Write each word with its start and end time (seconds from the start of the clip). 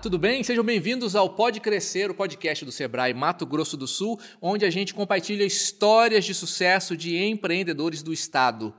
Tudo 0.00 0.16
bem? 0.16 0.44
Sejam 0.44 0.62
bem-vindos 0.62 1.16
ao 1.16 1.30
Pode 1.30 1.58
Crescer, 1.58 2.08
o 2.08 2.14
podcast 2.14 2.64
do 2.64 2.70
Sebrae 2.70 3.12
Mato 3.12 3.44
Grosso 3.44 3.76
do 3.76 3.88
Sul, 3.88 4.16
onde 4.40 4.64
a 4.64 4.70
gente 4.70 4.94
compartilha 4.94 5.44
histórias 5.44 6.24
de 6.24 6.32
sucesso 6.34 6.96
de 6.96 7.16
empreendedores 7.16 8.00
do 8.00 8.12
estado. 8.12 8.72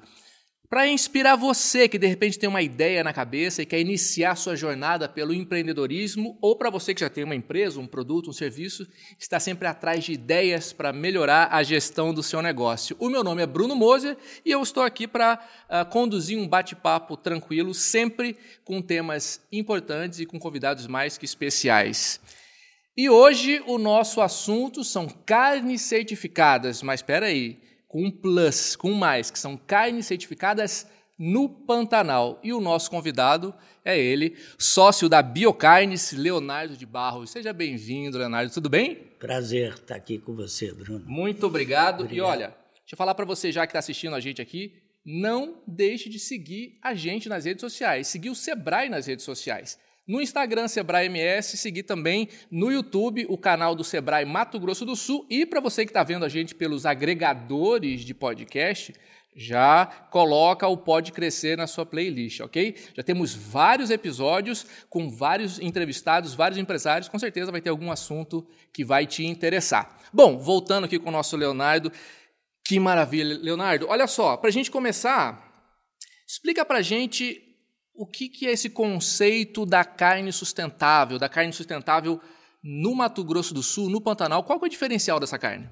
Para 0.70 0.88
inspirar 0.88 1.36
você 1.36 1.90
que 1.90 1.98
de 1.98 2.06
repente 2.06 2.38
tem 2.38 2.48
uma 2.48 2.62
ideia 2.62 3.04
na 3.04 3.12
cabeça 3.12 3.64
e 3.64 3.66
quer 3.66 3.80
iniciar 3.80 4.36
sua 4.36 4.56
jornada 4.56 5.10
pelo 5.10 5.34
empreendedorismo, 5.34 6.38
ou 6.40 6.56
para 6.56 6.70
você 6.70 6.94
que 6.94 7.02
já 7.02 7.10
tem 7.10 7.24
uma 7.24 7.34
empresa, 7.34 7.80
um 7.80 7.88
produto, 7.88 8.30
um 8.30 8.34
serviço, 8.34 8.88
está 9.18 9.40
sempre 9.40 9.68
atrás 9.68 10.04
de 10.04 10.14
ideias 10.14 10.72
para 10.72 10.94
melhorar 10.94 11.48
a 11.52 11.64
gestão 11.64 12.14
do 12.14 12.22
seu 12.22 12.40
negócio. 12.40 12.96
O 13.00 13.10
meu 13.10 13.24
nome 13.24 13.42
é 13.42 13.48
Bruno 13.48 13.76
Moser 13.76 14.16
e 14.46 14.52
eu 14.52 14.62
estou 14.62 14.84
aqui 14.84 15.08
para 15.08 15.44
uh, 15.68 15.90
conduzir 15.90 16.38
um 16.38 16.48
bate-papo 16.48 17.18
tranquilo, 17.18 17.74
sempre 17.74 18.38
com 18.64 18.80
temas 18.80 19.42
importantes 19.52 20.20
e 20.20 20.26
com 20.28 20.38
convidados 20.38 20.86
mais 20.86 21.18
que 21.18 21.26
especiais. 21.26 22.22
E 22.96 23.10
hoje 23.10 23.60
o 23.66 23.80
nosso 23.80 24.22
assunto 24.22 24.84
são 24.84 25.08
carnes 25.08 25.82
certificadas, 25.82 26.84
mas 26.84 27.00
espera 27.00 27.26
aí 27.26 27.58
com 27.90 28.04
um 28.04 28.12
plus, 28.12 28.76
com 28.76 28.92
um 28.92 28.96
mais, 28.96 29.32
que 29.32 29.40
são 29.40 29.58
carnes 29.58 30.06
certificadas 30.06 30.88
no 31.18 31.50
Pantanal. 31.50 32.40
E 32.44 32.54
o 32.54 32.62
nosso 32.62 32.90
convidado 32.90 33.54
é 33.84 34.00
ele, 34.00 34.38
sócio 34.60 35.10
da 35.10 35.24
Biocarnes, 35.24 36.14
Leonardo 36.14 36.78
de 36.78 36.86
Barros. 36.86 37.32
Seja 37.32 37.52
bem-vindo, 37.52 38.20
Leonardo. 38.20 38.54
Tudo 38.54 38.70
bem? 38.70 38.96
Prazer 39.20 39.74
estar 39.74 39.96
aqui 39.96 40.20
com 40.20 40.36
você, 40.36 40.72
Bruno. 40.72 41.04
Muito 41.08 41.48
obrigado. 41.48 42.04
obrigado. 42.04 42.16
E 42.16 42.22
olha, 42.22 42.56
deixa 42.76 42.94
eu 42.94 42.98
falar 42.98 43.16
para 43.16 43.26
você 43.26 43.52
já 43.52 43.66
que 43.66 43.72
está 43.72 43.80
assistindo 43.80 44.16
a 44.16 44.20
gente 44.20 44.40
aqui, 44.40 44.76
não 45.04 45.64
deixe 45.66 46.10
de 46.10 46.20
seguir 46.20 46.78
a 46.84 46.94
gente 46.94 47.28
nas 47.28 47.46
redes 47.46 47.62
sociais, 47.62 48.08
seguir 48.08 48.30
o 48.30 48.36
Sebrae 48.36 48.88
nas 48.88 49.08
redes 49.08 49.26
sociais 49.26 49.80
no 50.10 50.20
Instagram 50.20 50.68
Sebrae 50.68 51.06
MS, 51.06 51.56
seguir 51.56 51.84
também 51.84 52.28
no 52.50 52.72
YouTube 52.72 53.28
o 53.30 53.38
canal 53.38 53.76
do 53.76 53.84
Sebrae 53.84 54.26
Mato 54.26 54.60
Grosso 54.60 54.84
do 54.84 54.96
Sul 54.96 55.24
e 55.30 55.46
para 55.46 55.62
você 55.62 55.86
que 55.86 55.92
está 55.92 56.04
vendo 56.04 56.26
a 56.26 56.30
gente 56.30 56.56
pelos 56.56 56.84
agregadores 56.84 58.02
de 58.02 58.16
podcast, 58.16 58.92
já 59.36 59.86
coloca 60.10 60.68
o 60.68 60.76
Pode 60.76 61.12
Crescer 61.12 61.56
na 61.56 61.68
sua 61.68 61.86
playlist, 61.86 62.40
ok? 62.40 62.76
Já 62.96 63.04
temos 63.04 63.36
vários 63.36 63.92
episódios 63.92 64.66
com 64.90 65.12
vários 65.12 65.60
entrevistados, 65.60 66.34
vários 66.34 66.58
empresários, 66.58 67.08
com 67.08 67.20
certeza 67.20 67.52
vai 67.52 67.62
ter 67.62 67.70
algum 67.70 67.92
assunto 67.92 68.48
que 68.74 68.84
vai 68.84 69.06
te 69.06 69.24
interessar. 69.24 69.96
Bom, 70.12 70.40
voltando 70.40 70.86
aqui 70.86 70.98
com 70.98 71.10
o 71.10 71.12
nosso 71.12 71.38
Leonardo, 71.38 71.92
que 72.66 72.80
maravilha, 72.80 73.38
Leonardo. 73.38 73.86
Olha 73.88 74.08
só, 74.08 74.38
para 74.38 74.50
a 74.50 74.54
gente 74.54 74.72
começar, 74.72 75.54
explica 76.28 76.66
para 76.66 76.80
a 76.80 76.82
gente 76.82 77.49
o 78.00 78.06
que, 78.06 78.30
que 78.30 78.48
é 78.48 78.54
esse 78.54 78.70
conceito 78.70 79.66
da 79.66 79.84
carne 79.84 80.32
sustentável, 80.32 81.20
da 81.20 81.28
carne 81.28 81.52
sustentável 81.52 82.18
no 82.64 82.96
Mato 82.96 83.22
Grosso 83.26 83.54
do 83.54 83.62
Sul, 83.62 83.90
no 83.90 84.00
Pantanal? 84.00 84.42
Qual 84.42 84.58
é 84.58 84.66
o 84.66 84.70
diferencial 84.70 85.20
dessa 85.20 85.38
carne? 85.38 85.68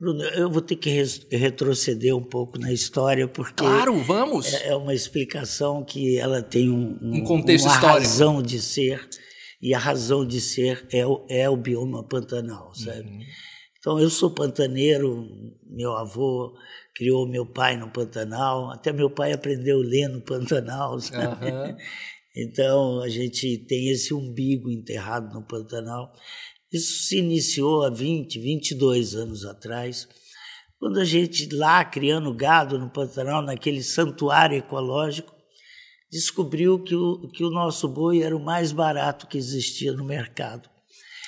Bruno, 0.00 0.24
eu 0.24 0.50
vou 0.50 0.62
ter 0.62 0.76
que 0.76 0.90
retroceder 1.30 2.16
um 2.16 2.24
pouco 2.24 2.58
na 2.58 2.72
história, 2.72 3.28
porque. 3.28 3.62
Claro, 3.62 4.02
vamos! 4.02 4.54
É, 4.54 4.68
é 4.68 4.74
uma 4.74 4.94
explicação 4.94 5.84
que 5.84 6.18
ela 6.18 6.42
tem 6.42 6.70
um, 6.70 6.98
um, 7.02 7.16
um 7.16 7.24
contexto 7.24 7.66
uma 7.66 7.74
histórico. 7.74 8.00
razão 8.00 8.42
de 8.42 8.58
ser, 8.58 9.06
e 9.60 9.74
a 9.74 9.78
razão 9.78 10.26
de 10.26 10.40
ser 10.40 10.86
é 10.90 11.06
o, 11.06 11.26
é 11.28 11.48
o 11.48 11.58
bioma 11.58 12.02
pantanal, 12.02 12.74
sabe? 12.74 13.10
Uhum. 13.10 13.20
Então, 13.78 14.00
eu 14.00 14.08
sou 14.08 14.30
pantaneiro, 14.30 15.28
meu 15.68 15.92
avô 15.92 16.56
criou 16.94 17.28
meu 17.28 17.46
pai 17.46 17.76
no 17.76 17.90
Pantanal, 17.90 18.70
até 18.70 18.92
meu 18.92 19.10
pai 19.10 19.32
aprendeu 19.32 19.80
a 19.80 19.84
ler 19.84 20.08
no 20.08 20.20
Pantanal, 20.20 20.98
sabe? 21.00 21.50
Uhum. 21.50 21.76
Então 22.36 23.00
a 23.00 23.08
gente 23.08 23.58
tem 23.58 23.90
esse 23.90 24.14
umbigo 24.14 24.70
enterrado 24.70 25.32
no 25.34 25.46
Pantanal. 25.46 26.12
Isso 26.72 27.04
se 27.04 27.18
iniciou 27.18 27.84
há 27.84 27.90
20, 27.90 28.38
22 28.38 29.14
anos 29.14 29.44
atrás, 29.44 30.08
quando 30.78 30.98
a 30.98 31.04
gente 31.04 31.48
lá 31.54 31.84
criando 31.84 32.34
gado 32.34 32.78
no 32.78 32.90
Pantanal, 32.90 33.42
naquele 33.42 33.82
santuário 33.82 34.58
ecológico, 34.58 35.32
descobriu 36.10 36.82
que 36.82 36.94
o, 36.94 37.28
que 37.28 37.44
o 37.44 37.50
nosso 37.50 37.88
boi 37.88 38.22
era 38.22 38.36
o 38.36 38.44
mais 38.44 38.72
barato 38.72 39.26
que 39.26 39.38
existia 39.38 39.92
no 39.92 40.04
mercado. 40.04 40.68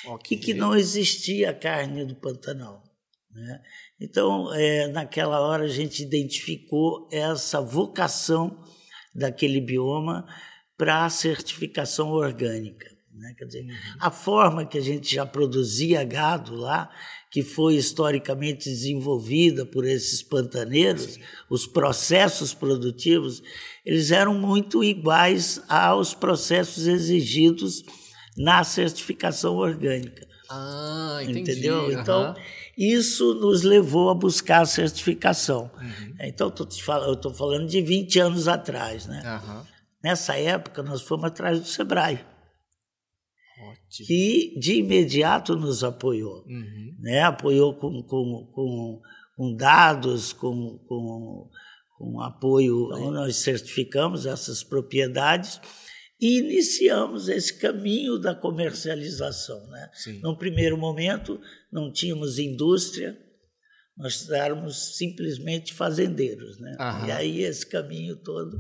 Okay. 0.05 0.37
E 0.37 0.41
que 0.41 0.53
não 0.53 0.75
existia 0.75 1.55
carne 1.55 2.05
do 2.05 2.17
Pantanal. 2.17 2.83
Né? 3.31 3.63
Então, 4.01 4.53
é, 4.55 4.89
naquela 4.89 5.41
hora, 5.41 5.65
a 5.65 5.69
gente 5.69 6.03
identificou 6.03 7.09
essa 7.13 7.61
vocação 7.61 8.63
daquele 9.15 9.61
bioma 9.61 10.27
para 10.77 11.05
a 11.05 11.11
certificação 11.11 12.11
orgânica. 12.11 12.95
Né? 13.15 13.33
Quer 13.39 13.45
dizer, 13.45 13.63
uhum. 13.63 13.77
a 14.01 14.11
forma 14.11 14.67
que 14.67 14.77
a 14.77 14.81
gente 14.81 15.15
já 15.15 15.25
produzia 15.25 16.03
gado 16.03 16.57
lá, 16.57 16.91
que 17.31 17.43
foi 17.43 17.77
historicamente 17.77 18.69
desenvolvida 18.69 19.65
por 19.65 19.85
esses 19.85 20.23
pantaneiros, 20.23 21.15
Sim. 21.15 21.21
os 21.49 21.67
processos 21.67 22.53
produtivos, 22.53 23.43
eles 23.85 24.11
eram 24.11 24.35
muito 24.35 24.83
iguais 24.83 25.63
aos 25.69 26.13
processos 26.13 26.87
exigidos 26.87 27.85
na 28.37 28.65
certificação 28.65 29.57
orgânica. 29.57 30.27
Ah, 30.51 31.21
entendi. 31.23 31.41
Entendeu? 31.41 31.93
Então, 31.93 32.31
uhum. 32.31 32.35
Isso 32.77 33.35
nos 33.35 33.63
levou 33.63 34.11
a 34.11 34.15
buscar 34.15 34.63
a 34.63 34.67
certificação. 34.67 35.71
Uhum. 35.81 36.15
Então, 36.21 36.53
eu 37.07 37.13
estou 37.13 37.35
falando 37.35 37.69
de 37.69 37.81
20 37.81 38.19
anos 38.19 38.49
atrás. 38.49 39.07
Né? 39.07 39.23
Uhum. 39.25 39.63
Nessa 40.03 40.37
época, 40.37 40.83
nós 40.83 41.03
fomos 41.03 41.25
atrás 41.27 41.61
do 41.61 41.67
Sebrae, 41.67 42.25
Ótimo. 43.61 44.07
que 44.07 44.59
de 44.59 44.75
imediato 44.75 45.57
nos 45.57 45.85
apoiou. 45.85 46.45
Uhum. 46.47 46.97
Né? 46.99 47.23
Apoiou 47.23 47.75
com, 47.75 48.03
com, 48.03 48.51
com, 48.53 49.01
com 49.37 49.57
dados, 49.57 50.33
com, 50.33 50.79
com, 50.87 51.49
com 51.97 52.21
apoio. 52.21 52.89
Então, 52.93 53.11
nós 53.13 53.37
certificamos 53.37 54.27
essas 54.27 54.63
propriedades 54.63 55.61
e 56.25 56.39
iniciamos 56.39 57.29
esse 57.29 57.53
caminho 57.53 58.19
da 58.19 58.35
comercialização. 58.35 59.67
Né? 59.67 59.91
Num 60.23 60.35
primeiro 60.35 60.75
momento, 60.75 61.39
não 61.71 61.93
tínhamos 61.93 62.39
indústria, 62.39 63.15
nós 63.95 64.31
éramos 64.31 64.97
simplesmente 64.97 65.75
fazendeiros. 65.75 66.59
Né? 66.59 66.79
E 67.07 67.13
aí, 67.13 67.43
esse 67.43 67.67
caminho 67.67 68.17
todo, 68.17 68.57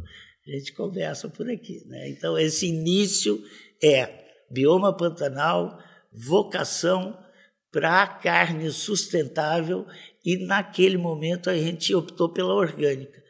a 0.47 0.51
gente 0.51 0.75
conversa 0.75 1.27
por 1.31 1.49
aqui. 1.49 1.83
Né? 1.87 2.11
Então, 2.11 2.37
esse 2.37 2.67
início 2.67 3.43
é 3.83 4.27
bioma 4.51 4.95
pantanal, 4.95 5.79
vocação 6.13 7.19
para 7.73 8.07
carne 8.07 8.71
sustentável, 8.73 9.87
e 10.23 10.37
naquele 10.37 10.99
momento 10.99 11.49
a 11.49 11.57
gente 11.57 11.95
optou 11.95 12.31
pela 12.31 12.53
orgânica, 12.53 13.23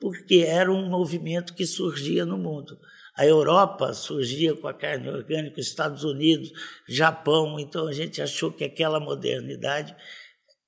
porque 0.00 0.36
era 0.36 0.72
um 0.72 0.88
movimento 0.88 1.52
que 1.52 1.66
surgia 1.66 2.24
no 2.24 2.38
mundo. 2.38 2.78
A 3.14 3.26
Europa 3.26 3.92
surgia 3.92 4.56
com 4.56 4.66
a 4.66 4.72
carne 4.72 5.08
orgânica, 5.08 5.60
os 5.60 5.66
Estados 5.66 6.02
Unidos, 6.02 6.50
Japão, 6.88 7.60
então 7.60 7.86
a 7.86 7.92
gente 7.92 8.22
achou 8.22 8.50
que 8.50 8.64
aquela 8.64 8.98
modernidade 8.98 9.94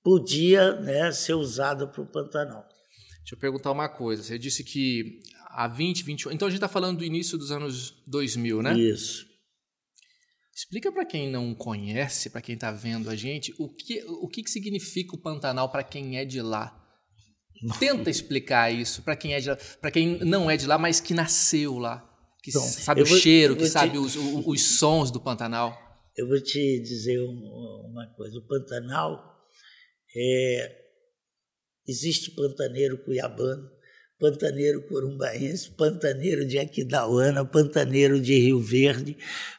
podia 0.03 0.79
né, 0.81 1.11
ser 1.11 1.35
usada 1.35 1.87
para 1.87 2.03
o 2.03 2.07
Pantanal. 2.07 2.69
Deixa 3.21 3.35
eu 3.35 3.39
perguntar 3.39 3.73
uma 3.73 3.89
coisa. 3.89 4.23
Você 4.23 4.39
disse 4.39 4.63
que 4.63 5.21
há 5.49 5.67
20, 5.67 6.05
21. 6.05 6.33
Então 6.33 6.47
a 6.47 6.51
gente 6.51 6.59
está 6.59 6.69
falando 6.69 6.99
do 6.99 7.05
início 7.05 7.39
dos 7.39 7.51
anos 7.51 7.95
2000, 8.07 8.63
né? 8.63 8.79
Isso. 8.79 9.25
Explica 10.55 10.93
para 10.93 11.07
quem 11.07 11.31
não 11.31 11.55
conhece, 11.55 12.29
para 12.29 12.43
quem 12.43 12.55
está 12.55 12.71
vendo 12.71 13.09
a 13.09 13.17
gente, 13.17 13.55
o 13.59 13.75
que, 13.75 14.05
o 14.05 14.29
que 14.29 14.47
significa 14.47 15.17
o 15.17 15.19
Pantanal 15.19 15.71
para 15.71 15.83
quem 15.83 16.19
é 16.19 16.27
de 16.27 16.43
lá. 16.43 16.79
Tenta 17.79 18.11
explicar 18.11 18.71
isso 18.71 19.03
para 19.03 19.17
quem 19.17 19.33
é 19.33 19.41
para 19.81 19.91
quem 19.91 20.19
não 20.19 20.51
é 20.51 20.59
de 20.59 20.67
lá, 20.67 20.77
mas 20.77 21.01
que 21.01 21.15
nasceu 21.15 21.79
lá 21.79 22.11
que 22.45 22.53
Bom, 22.53 22.61
sabe 22.61 23.01
o 23.01 23.07
vou, 23.07 23.17
cheiro, 23.17 23.57
que 23.57 23.63
te... 23.63 23.71
sabe 23.71 23.97
os, 23.97 24.15
os, 24.17 24.47
os, 24.47 24.63
sons 24.77 25.11
do 25.11 25.19
Pantanal? 25.19 25.75
Eu 26.15 26.29
vou 26.29 26.39
te 26.39 26.79
dizer 26.81 27.19
uma 27.19 28.07
coisa. 28.15 28.39
O 28.39 28.47
Pantanal 28.47 29.19
é, 30.15 30.77
existe 31.89 32.33
pantaneiro 32.33 33.03
cuiabano, 33.03 33.67
pantaneiro 34.21 34.87
corumbaense, 34.87 35.71
pantaneiro 35.71 36.47
de 36.47 36.59
Aquidauana, 36.59 37.47
pantaneiro 37.47 38.21
de 38.21 38.39
Rio 38.39 38.61
Verde, 38.61 39.17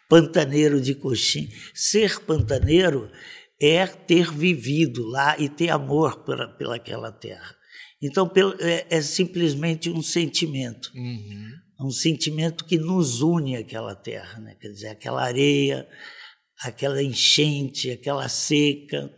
pantaneiro 0.07 0.79
de 0.79 0.93
Coxim. 0.93 1.49
Ser 1.73 2.19
pantaneiro 2.19 3.11
é 3.59 3.88
ter 3.88 4.31
vivido 4.31 5.03
lá 5.07 5.35
e 5.39 5.49
ter 5.49 5.69
amor 5.69 6.23
pela, 6.23 6.47
pelaquela 6.49 7.11
terra. 7.11 7.55
Então, 7.99 8.31
é, 8.59 8.85
é 8.95 9.01
simplesmente 9.01 9.89
um 9.89 10.03
sentimento. 10.03 10.91
Uhum 10.93 11.64
um 11.80 11.92
sentimento 11.92 12.66
que 12.66 12.77
nos 12.77 13.22
une 13.22 13.57
àquela 13.57 13.95
terra, 13.95 14.39
né? 14.39 14.56
quer 14.60 14.69
dizer, 14.69 14.88
aquela 14.89 15.24
areia, 15.24 15.88
aquela 16.62 17.01
enchente, 17.01 17.92
aquela 17.92 18.27
seca, 18.30 19.12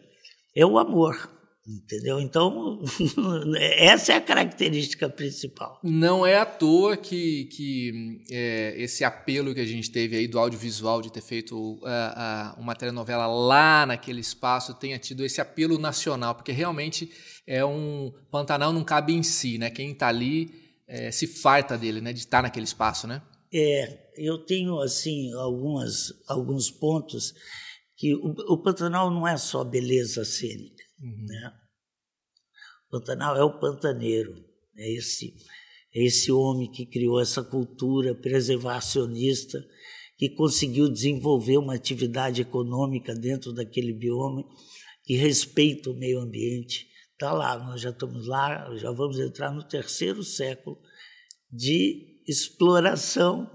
é 0.56 0.65
o 0.65 0.77
amor. 0.77 1.38
Entendeu? 1.69 2.21
Então, 2.21 2.81
essa 3.59 4.13
é 4.13 4.15
a 4.15 4.21
característica 4.21 5.09
principal. 5.09 5.77
Não 5.83 6.25
é 6.25 6.38
à 6.38 6.45
toa 6.45 6.95
que, 6.95 7.44
que 7.51 8.21
é, 8.31 8.74
esse 8.81 9.04
apelo 9.04 9.54
que 9.54 9.59
a 9.59 9.65
gente 9.65 9.92
teve 9.92 10.15
aí 10.15 10.30
do 10.30 10.39
audiovisual, 10.39 11.01
de 11.01 11.12
ter 11.12 11.21
feito 11.21 11.57
uh, 11.57 11.80
uh, 11.80 12.57
uma 12.57 12.74
telenovela 12.74 13.27
lá 13.27 13.86
naquele 13.86 14.21
espaço, 14.21 14.75
tenha 14.75 14.98
tido 14.98 15.25
esse 15.25 15.42
apelo 15.42 15.77
nacional, 15.77 16.36
porque 16.36 16.54
realmente 16.54 17.12
é 17.45 17.65
um. 17.65 18.13
Pantanal 18.31 18.71
não 18.71 18.86
cabe 18.86 19.13
em 19.13 19.21
si, 19.21 19.57
né? 19.57 19.69
Quem 19.69 19.92
está 19.92 20.07
ali 20.07 20.66
é, 20.87 21.11
se 21.11 21.27
farta 21.27 21.77
dele, 21.77 22.01
né? 22.01 22.13
De 22.13 22.19
estar 22.19 22.41
naquele 22.41 22.65
espaço, 22.65 23.07
né? 23.07 23.21
É, 23.53 24.11
eu 24.17 24.45
tenho, 24.45 24.79
assim, 24.79 25.31
algumas, 25.33 26.13
alguns 26.27 26.69
pontos 26.69 27.33
que 27.95 28.13
o, 28.15 28.33
o 28.53 28.61
Pantanal 28.61 29.09
não 29.09 29.27
é 29.27 29.37
só 29.37 29.63
beleza 29.63 30.23
cênica 30.25 30.77
Uhum. 31.01 31.25
Né? 31.27 31.53
Pantanal 32.89 33.35
é 33.35 33.43
o 33.43 33.59
pantaneiro, 33.59 34.33
é 34.75 34.93
esse, 34.93 35.35
é 35.93 36.03
esse 36.03 36.31
homem 36.31 36.71
que 36.71 36.85
criou 36.85 37.19
essa 37.19 37.43
cultura 37.43 38.15
preservacionista, 38.15 39.63
que 40.17 40.29
conseguiu 40.29 40.89
desenvolver 40.89 41.57
uma 41.57 41.75
atividade 41.75 42.41
econômica 42.41 43.13
dentro 43.13 43.53
daquele 43.53 43.93
bioma 43.93 44.43
que 45.03 45.15
respeita 45.15 45.91
o 45.91 45.97
meio 45.97 46.19
ambiente. 46.19 46.87
Está 47.17 47.33
lá, 47.33 47.57
nós 47.57 47.81
já 47.81 47.89
estamos 47.89 48.27
lá, 48.27 48.69
já 48.75 48.91
vamos 48.91 49.19
entrar 49.19 49.51
no 49.51 49.63
terceiro 49.63 50.21
século 50.21 50.77
de 51.51 52.21
exploração 52.27 53.49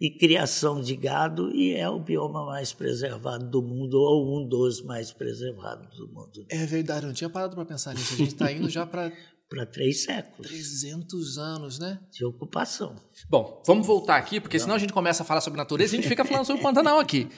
e 0.00 0.18
criação 0.18 0.80
de 0.80 0.96
gado 0.96 1.54
e 1.54 1.74
é 1.74 1.88
o 1.88 2.00
bioma 2.00 2.44
mais 2.44 2.72
preservado 2.72 3.48
do 3.48 3.62
mundo 3.62 3.94
ou 3.94 4.36
um 4.36 4.48
dos 4.48 4.82
mais 4.82 5.12
preservados 5.12 5.96
do 5.96 6.08
mundo. 6.08 6.44
É 6.50 6.66
verdade, 6.66 7.04
eu 7.04 7.06
não 7.06 7.14
tinha 7.14 7.30
parado 7.30 7.54
para 7.54 7.64
pensar 7.64 7.94
nisso. 7.94 8.14
A 8.14 8.16
gente 8.16 8.32
está 8.32 8.50
indo 8.50 8.68
já 8.68 8.84
para 8.84 9.12
para 9.48 9.64
três 9.64 10.02
séculos. 10.02 10.48
300 10.48 11.38
anos, 11.38 11.78
né? 11.78 12.00
De 12.10 12.24
ocupação. 12.24 12.96
Bom, 13.28 13.62
vamos 13.64 13.86
voltar 13.86 14.16
aqui, 14.16 14.40
porque 14.40 14.56
não. 14.56 14.62
senão 14.64 14.74
a 14.74 14.78
gente 14.78 14.92
começa 14.92 15.22
a 15.22 15.26
falar 15.26 15.40
sobre 15.40 15.58
natureza 15.58 15.94
e 15.94 15.98
a 15.98 16.02
gente 16.02 16.08
fica 16.08 16.24
falando 16.24 16.44
sobre 16.44 16.60
o 16.60 16.64
Pantanal 16.64 16.98
aqui. 16.98 17.30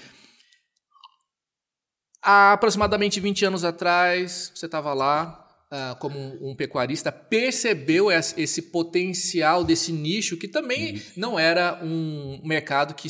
Há 2.22 2.55
aproximadamente 2.55 3.20
20 3.20 3.44
anos 3.44 3.64
atrás, 3.64 4.50
você 4.55 4.64
estava 4.64 4.94
lá, 4.94 5.45
Uh, 5.69 5.99
como 5.99 6.17
um, 6.17 6.51
um, 6.51 6.55
pecuarista, 6.55 7.11
percebeu 7.11 8.09
esse 8.09 8.63
potencial 8.63 9.65
desse 9.65 9.91
nicho, 9.91 10.37
que 10.37 10.47
também 10.47 10.95
uhum. 10.95 11.01
não 11.17 11.39
era 11.39 11.83
um 11.83 12.41
mercado 12.45 12.95
que, 12.95 13.09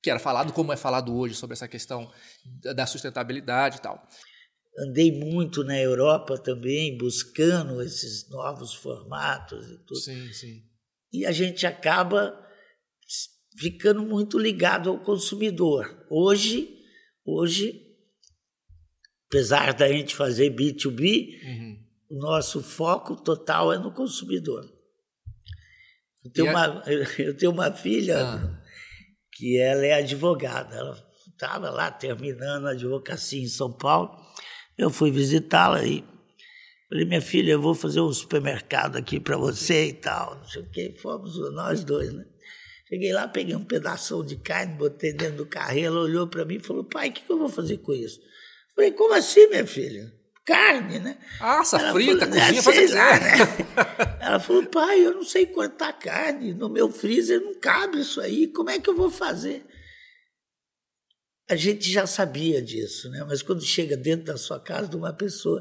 que 0.00 0.08
era 0.08 0.20
falado 0.20 0.52
como 0.52 0.72
é 0.72 0.76
falado 0.76 1.12
hoje 1.12 1.34
sobre 1.34 1.54
essa 1.54 1.66
questão 1.66 2.08
da 2.62 2.86
sustentabilidade 2.86 3.78
e 3.78 3.80
tal. 3.80 4.06
Andei 4.78 5.10
muito 5.10 5.64
na 5.64 5.76
Europa 5.76 6.38
também, 6.38 6.96
buscando 6.96 7.82
esses 7.82 8.30
novos 8.30 8.72
formatos 8.74 9.66
e 9.66 9.78
tudo. 9.78 9.98
Sim, 9.98 10.32
sim. 10.32 10.62
E 11.12 11.26
a 11.26 11.32
gente 11.32 11.66
acaba 11.66 12.38
ficando 13.58 14.02
muito 14.02 14.38
ligado 14.38 14.88
ao 14.88 15.00
consumidor. 15.00 16.06
Hoje, 16.08 16.78
hoje 17.24 17.87
apesar 19.28 19.74
da 19.74 19.88
gente 19.88 20.16
fazer 20.16 20.50
B2B, 20.54 21.28
uhum. 21.44 21.78
o 22.10 22.18
nosso 22.18 22.62
foco 22.62 23.14
total 23.14 23.72
é 23.72 23.78
no 23.78 23.92
consumidor. 23.92 24.64
Eu 26.24 26.32
tenho, 26.32 26.50
uma, 26.50 26.82
eu 27.18 27.36
tenho 27.36 27.52
uma 27.52 27.72
filha 27.72 28.18
ah. 28.20 28.60
que 29.32 29.58
ela 29.58 29.86
é 29.86 29.94
advogada. 29.94 30.74
Ela 30.74 31.08
estava 31.30 31.70
lá 31.70 31.90
terminando 31.90 32.66
a 32.66 32.72
advocacia 32.72 33.42
em 33.42 33.48
São 33.48 33.72
Paulo. 33.72 34.10
Eu 34.76 34.90
fui 34.90 35.10
visitá-la 35.10 35.84
e 35.84 36.04
falei, 36.88 37.04
minha 37.04 37.20
filha, 37.20 37.52
eu 37.52 37.60
vou 37.60 37.74
fazer 37.74 38.00
um 38.00 38.12
supermercado 38.12 38.96
aqui 38.96 39.20
para 39.20 39.36
você 39.36 39.88
e 39.88 39.92
tal. 39.92 40.36
Não 40.36 40.44
sei 40.44 40.62
o 40.62 40.70
que. 40.70 40.92
Fomos 41.00 41.38
nós 41.52 41.84
dois, 41.84 42.12
né? 42.12 42.24
Cheguei 42.88 43.12
lá, 43.12 43.28
peguei 43.28 43.54
um 43.54 43.64
pedaço 43.64 44.24
de 44.24 44.36
carne, 44.36 44.74
botei 44.74 45.12
dentro 45.12 45.36
do 45.36 45.46
carro. 45.46 45.78
Ela 45.78 46.00
olhou 46.00 46.26
para 46.26 46.46
mim 46.46 46.54
e 46.54 46.60
falou, 46.60 46.84
pai, 46.84 47.10
o 47.10 47.12
que, 47.12 47.22
que 47.22 47.30
eu 47.30 47.38
vou 47.38 47.48
fazer 47.48 47.76
com 47.78 47.92
isso? 47.92 48.18
Falei, 48.78 48.92
como 48.92 49.12
assim, 49.12 49.48
minha 49.48 49.66
filha? 49.66 50.14
Carne, 50.46 51.00
né? 51.00 51.18
Assa, 51.40 51.78
ela 51.78 51.92
frita, 51.92 52.26
falou, 52.26 52.40
cozinha, 52.40 52.62
faz 52.62 52.94
lá, 52.94 53.18
né? 53.18 53.32
Ela 54.20 54.38
falou, 54.38 54.66
pai, 54.66 55.04
eu 55.04 55.14
não 55.14 55.24
sei 55.24 55.46
cortar 55.46 55.92
carne, 55.94 56.54
no 56.54 56.68
meu 56.68 56.88
freezer 56.88 57.40
não 57.40 57.58
cabe 57.58 57.98
isso 57.98 58.20
aí, 58.20 58.46
como 58.46 58.70
é 58.70 58.78
que 58.78 58.88
eu 58.88 58.94
vou 58.94 59.10
fazer? 59.10 59.66
A 61.50 61.56
gente 61.56 61.90
já 61.90 62.06
sabia 62.06 62.62
disso, 62.62 63.10
né? 63.10 63.24
Mas 63.28 63.42
quando 63.42 63.64
chega 63.64 63.96
dentro 63.96 64.26
da 64.26 64.36
sua 64.36 64.60
casa 64.60 64.86
de 64.86 64.94
uma 64.94 65.12
pessoa, 65.12 65.60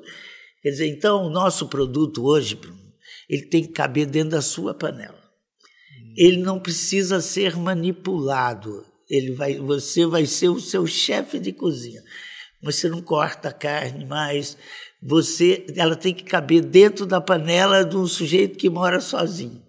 quer 0.61 0.69
dizer, 0.69 0.85
então 0.85 1.25
o 1.25 1.29
nosso 1.31 1.67
produto 1.67 2.23
hoje, 2.23 2.59
ele 3.27 3.47
tem 3.47 3.63
que 3.63 3.73
caber 3.73 4.05
dentro 4.05 4.29
da 4.29 4.43
sua 4.43 4.75
panela. 4.75 5.23
Ele 6.15 6.37
não 6.37 6.59
precisa 6.59 7.19
ser 7.19 7.57
manipulado. 7.57 8.85
Ele 9.09 9.31
vai, 9.31 9.57
você 9.57 10.05
vai 10.05 10.27
ser 10.27 10.49
o 10.49 10.59
seu 10.59 10.85
chefe 10.85 11.39
de 11.39 11.51
cozinha 11.51 12.03
você 12.61 12.89
não 12.89 13.01
corta 13.01 13.49
a 13.49 13.53
carne 13.53 14.05
mais, 14.05 14.57
você, 15.01 15.65
ela 15.75 15.95
tem 15.95 16.13
que 16.13 16.23
caber 16.23 16.61
dentro 16.61 17.05
da 17.05 17.21
panela 17.21 17.83
de 17.85 17.95
um 17.95 18.07
sujeito 18.07 18.57
que 18.57 18.69
mora 18.69 18.99
sozinho. 18.99 19.61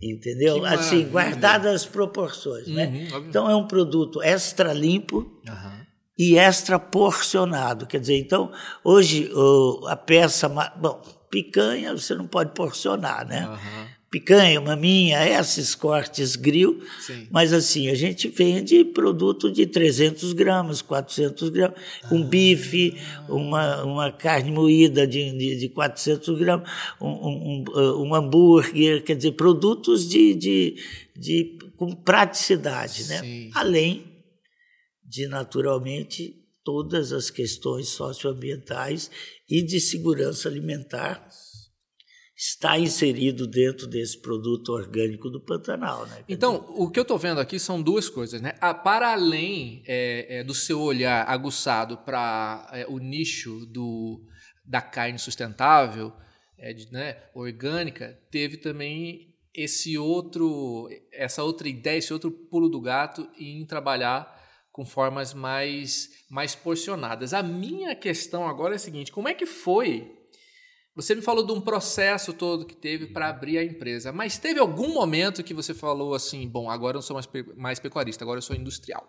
Entendeu? 0.00 0.64
Assim, 0.66 1.04
guardadas 1.08 1.74
as 1.74 1.86
proporções. 1.86 2.66
Né? 2.68 2.86
Uhum, 2.86 3.20
né? 3.20 3.26
Então 3.28 3.50
é 3.50 3.56
um 3.56 3.66
produto 3.66 4.22
extra 4.22 4.72
limpo 4.72 5.40
uhum. 5.48 5.80
e 6.18 6.36
extra 6.36 6.78
porcionado. 6.78 7.86
Quer 7.86 8.00
dizer, 8.00 8.18
então, 8.18 8.52
hoje 8.82 9.30
a 9.88 9.96
peça. 9.96 10.48
Bom, 10.76 11.00
picanha 11.30 11.96
você 11.96 12.14
não 12.14 12.26
pode 12.26 12.52
porcionar, 12.52 13.26
né? 13.26 13.48
Uhum 13.48 13.94
picanha, 14.14 14.60
maminha, 14.60 15.26
esses 15.40 15.74
cortes 15.74 16.36
grill. 16.36 16.80
Sim. 17.00 17.26
Mas 17.32 17.52
assim, 17.52 17.88
a 17.88 17.96
gente 17.96 18.28
vende 18.28 18.84
produto 18.84 19.50
de 19.50 19.66
300 19.66 20.32
gramas, 20.32 20.80
400 20.80 21.48
gramas, 21.48 21.76
um 22.12 22.22
ah. 22.22 22.26
bife, 22.26 22.96
uma, 23.28 23.82
uma 23.82 24.12
carne 24.12 24.52
moída 24.52 25.04
de, 25.04 25.36
de, 25.36 25.56
de 25.58 25.68
400 25.68 26.38
gramas, 26.38 26.70
um, 27.00 27.08
um, 27.08 27.64
um, 28.04 28.14
hambúrguer, 28.14 29.02
quer 29.02 29.16
dizer, 29.16 29.32
produtos 29.32 30.08
de, 30.08 30.32
de, 30.32 30.76
de 31.16 31.58
com 31.76 31.92
praticidade, 31.92 33.08
né? 33.08 33.18
Sim. 33.18 33.50
Além 33.52 34.04
de, 35.04 35.26
naturalmente, 35.26 36.36
todas 36.62 37.12
as 37.12 37.30
questões 37.30 37.88
socioambientais 37.88 39.10
e 39.50 39.60
de 39.60 39.80
segurança 39.80 40.48
alimentar 40.48 41.28
está 42.36 42.78
inserido 42.78 43.46
dentro 43.46 43.86
desse 43.86 44.20
produto 44.20 44.70
orgânico 44.70 45.30
do 45.30 45.40
Pantanal. 45.40 46.04
Né? 46.06 46.24
Então, 46.28 46.66
o 46.70 46.90
que 46.90 46.98
eu 46.98 47.02
estou 47.02 47.18
vendo 47.18 47.40
aqui 47.40 47.58
são 47.58 47.80
duas 47.80 48.08
coisas. 48.08 48.40
Né? 48.40 48.52
para 48.82 49.12
além 49.12 49.82
é, 49.86 50.40
é, 50.40 50.44
do 50.44 50.54
seu 50.54 50.80
olhar 50.80 51.24
aguçado 51.28 51.98
para 51.98 52.68
é, 52.72 52.86
o 52.88 52.98
nicho 52.98 53.64
do, 53.66 54.20
da 54.64 54.80
carne 54.80 55.18
sustentável, 55.18 56.12
é, 56.58 56.72
de, 56.72 56.90
né, 56.92 57.18
orgânica, 57.34 58.18
teve 58.30 58.56
também 58.56 59.32
esse 59.54 59.96
outro, 59.96 60.88
essa 61.12 61.44
outra 61.44 61.68
ideia, 61.68 61.98
esse 61.98 62.12
outro 62.12 62.30
pulo 62.30 62.68
do 62.68 62.80
gato 62.80 63.28
em 63.38 63.64
trabalhar 63.64 64.34
com 64.72 64.84
formas 64.84 65.32
mais, 65.32 66.10
mais 66.28 66.56
porcionadas. 66.56 67.32
A 67.32 67.44
minha 67.44 67.94
questão 67.94 68.48
agora 68.48 68.74
é 68.74 68.76
a 68.76 68.80
seguinte: 68.80 69.12
como 69.12 69.28
é 69.28 69.34
que 69.34 69.46
foi 69.46 70.13
você 70.94 71.14
me 71.14 71.22
falou 71.22 71.44
de 71.44 71.52
um 71.52 71.60
processo 71.60 72.32
todo 72.32 72.64
que 72.64 72.76
teve 72.76 73.06
para 73.06 73.28
abrir 73.28 73.58
a 73.58 73.64
empresa, 73.64 74.12
mas 74.12 74.38
teve 74.38 74.60
algum 74.60 74.94
momento 74.94 75.42
que 75.42 75.52
você 75.52 75.74
falou 75.74 76.14
assim, 76.14 76.46
bom, 76.48 76.70
agora 76.70 76.94
eu 76.94 76.98
não 76.98 77.02
sou 77.02 77.14
mais, 77.14 77.28
mais 77.56 77.80
pecuarista, 77.80 78.24
agora 78.24 78.38
eu 78.38 78.42
sou 78.42 78.54
industrial. 78.54 79.08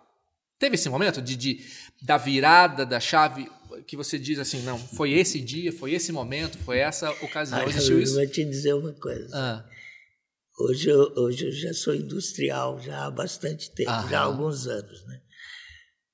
Teve 0.58 0.74
esse 0.74 0.88
momento 0.88 1.20
de, 1.22 1.36
de, 1.36 1.64
da 2.02 2.16
virada 2.16 2.84
da 2.84 2.98
chave 2.98 3.48
que 3.86 3.96
você 3.96 4.18
diz 4.18 4.38
assim, 4.38 4.62
não, 4.62 4.78
foi 4.78 5.12
esse 5.12 5.40
dia, 5.40 5.72
foi 5.72 5.92
esse 5.92 6.10
momento, 6.10 6.58
foi 6.58 6.78
essa 6.78 7.10
ocasião, 7.22 7.60
ah, 7.60 7.68
existiu 7.68 7.96
eu 7.96 8.02
isso? 8.02 8.14
vou 8.14 8.26
te 8.26 8.44
dizer 8.44 8.74
uma 8.74 8.92
coisa. 8.92 9.28
Ah. 9.32 9.64
Hoje, 10.58 10.88
eu, 10.88 11.12
hoje 11.16 11.46
eu 11.46 11.52
já 11.52 11.74
sou 11.74 11.94
industrial 11.94 12.80
já 12.80 13.04
há 13.04 13.10
bastante 13.10 13.70
tempo, 13.70 13.90
Aham. 13.90 14.08
já 14.08 14.20
há 14.20 14.24
alguns 14.24 14.66
anos, 14.66 15.04
né? 15.04 15.20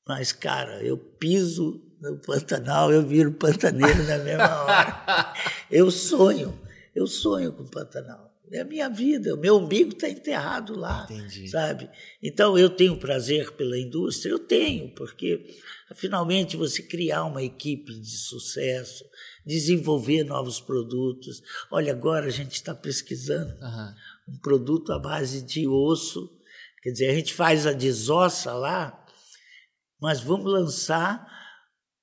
Mas, 0.07 0.33
cara, 0.33 0.83
eu 0.83 0.99
piso 0.99 1.81
no 2.03 2.19
Pantanal, 2.19 2.93
eu 2.93 3.07
viro 3.07 3.33
pantaneiro 3.33 4.03
na 4.03 4.19
mesma 4.19 4.65
hora. 4.65 5.33
Eu 5.71 5.91
sonho, 5.91 6.61
eu 6.95 7.07
sonho 7.07 7.53
com 7.53 7.63
o 7.63 7.71
Pantanal. 7.71 8.31
É 8.51 8.61
a 8.61 8.65
minha 8.65 8.91
vida, 8.91 9.35
o 9.35 9.39
meu 9.39 9.57
umbigo 9.57 9.93
está 9.93 10.07
enterrado 10.07 10.79
lá, 10.79 11.07
Entendi. 11.11 11.49
sabe? 11.49 11.89
Então 12.23 12.59
eu 12.59 12.69
tenho 12.69 12.99
prazer 12.99 13.51
pela 13.53 13.79
indústria, 13.79 14.31
eu 14.31 14.39
tenho, 14.39 14.95
porque 14.95 15.43
finalmente 15.95 16.55
você 16.55 16.83
criar 16.83 17.25
uma 17.25 17.43
equipe 17.43 17.99
de 17.99 18.19
sucesso, 18.19 19.03
desenvolver 19.47 20.25
novos 20.25 20.61
produtos. 20.61 21.43
Olha, 21.71 21.93
agora 21.93 22.27
a 22.27 22.31
gente 22.31 22.53
está 22.53 22.75
pesquisando 22.75 23.55
uhum. 23.55 23.95
um 24.35 24.39
produto 24.41 24.93
à 24.93 24.99
base 24.99 25.41
de 25.41 25.67
osso, 25.67 26.31
quer 26.83 26.91
dizer, 26.91 27.09
a 27.09 27.15
gente 27.15 27.33
faz 27.33 27.67
a 27.67 27.73
desossa 27.73 28.53
lá, 28.53 29.03
mas 29.99 30.21
vamos 30.21 30.53
lançar 30.53 31.27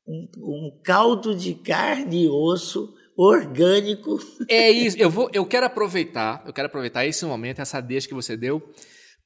um, 0.09 0.27
um 0.37 0.81
caldo 0.83 1.35
de 1.35 1.53
carne 1.53 2.23
e 2.23 2.27
osso 2.27 2.93
orgânico. 3.15 4.17
É 4.47 4.71
isso. 4.71 4.97
Eu 4.97 5.09
vou, 5.09 5.29
eu 5.31 5.45
quero 5.45 5.67
aproveitar, 5.67 6.41
eu 6.45 6.53
quero 6.53 6.65
aproveitar 6.65 7.05
esse 7.05 7.23
momento, 7.25 7.61
essa 7.61 7.79
deixa 7.79 8.07
que 8.07 8.13
você 8.13 8.35
deu, 8.35 8.73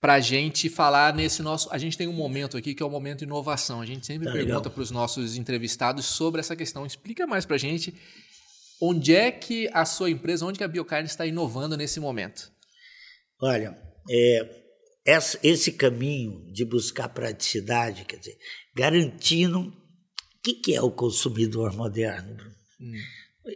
para 0.01 0.15
a 0.15 0.19
gente 0.19 0.67
falar 0.69 1.15
nesse 1.15 1.41
nosso. 1.41 1.69
A 1.71 1.77
gente 1.77 1.97
tem 1.97 2.07
um 2.07 2.13
momento 2.13 2.57
aqui 2.57 2.75
que 2.75 2.83
é 2.83 2.85
o 2.85 2.89
momento 2.89 3.23
inovação. 3.23 3.79
A 3.79 3.85
gente 3.85 4.05
sempre 4.05 4.27
tá 4.27 4.33
pergunta 4.33 4.69
para 4.69 4.81
os 4.81 4.91
nossos 4.91 5.37
entrevistados 5.37 6.05
sobre 6.05 6.41
essa 6.41 6.55
questão. 6.55 6.85
Explica 6.85 7.25
mais 7.25 7.45
para 7.45 7.55
a 7.55 7.59
gente 7.59 7.95
onde 8.81 9.15
é 9.15 9.31
que 9.31 9.69
a 9.71 9.85
sua 9.85 10.09
empresa, 10.09 10.45
onde 10.45 10.57
que 10.57 10.63
a 10.63 10.67
Biocarne 10.67 11.07
está 11.07 11.25
inovando 11.25 11.77
nesse 11.77 12.01
momento. 12.01 12.51
Olha, 13.41 13.77
é, 14.09 14.63
esse 15.41 15.71
caminho 15.71 16.51
de 16.51 16.65
buscar 16.65 17.07
praticidade, 17.09 18.03
quer 18.05 18.17
dizer, 18.17 18.37
garantindo 18.75 19.82
que, 20.43 20.53
que 20.53 20.75
é 20.75 20.81
o 20.81 20.91
consumidor 20.91 21.73
moderno. 21.73 22.37
Hum. 22.79 22.93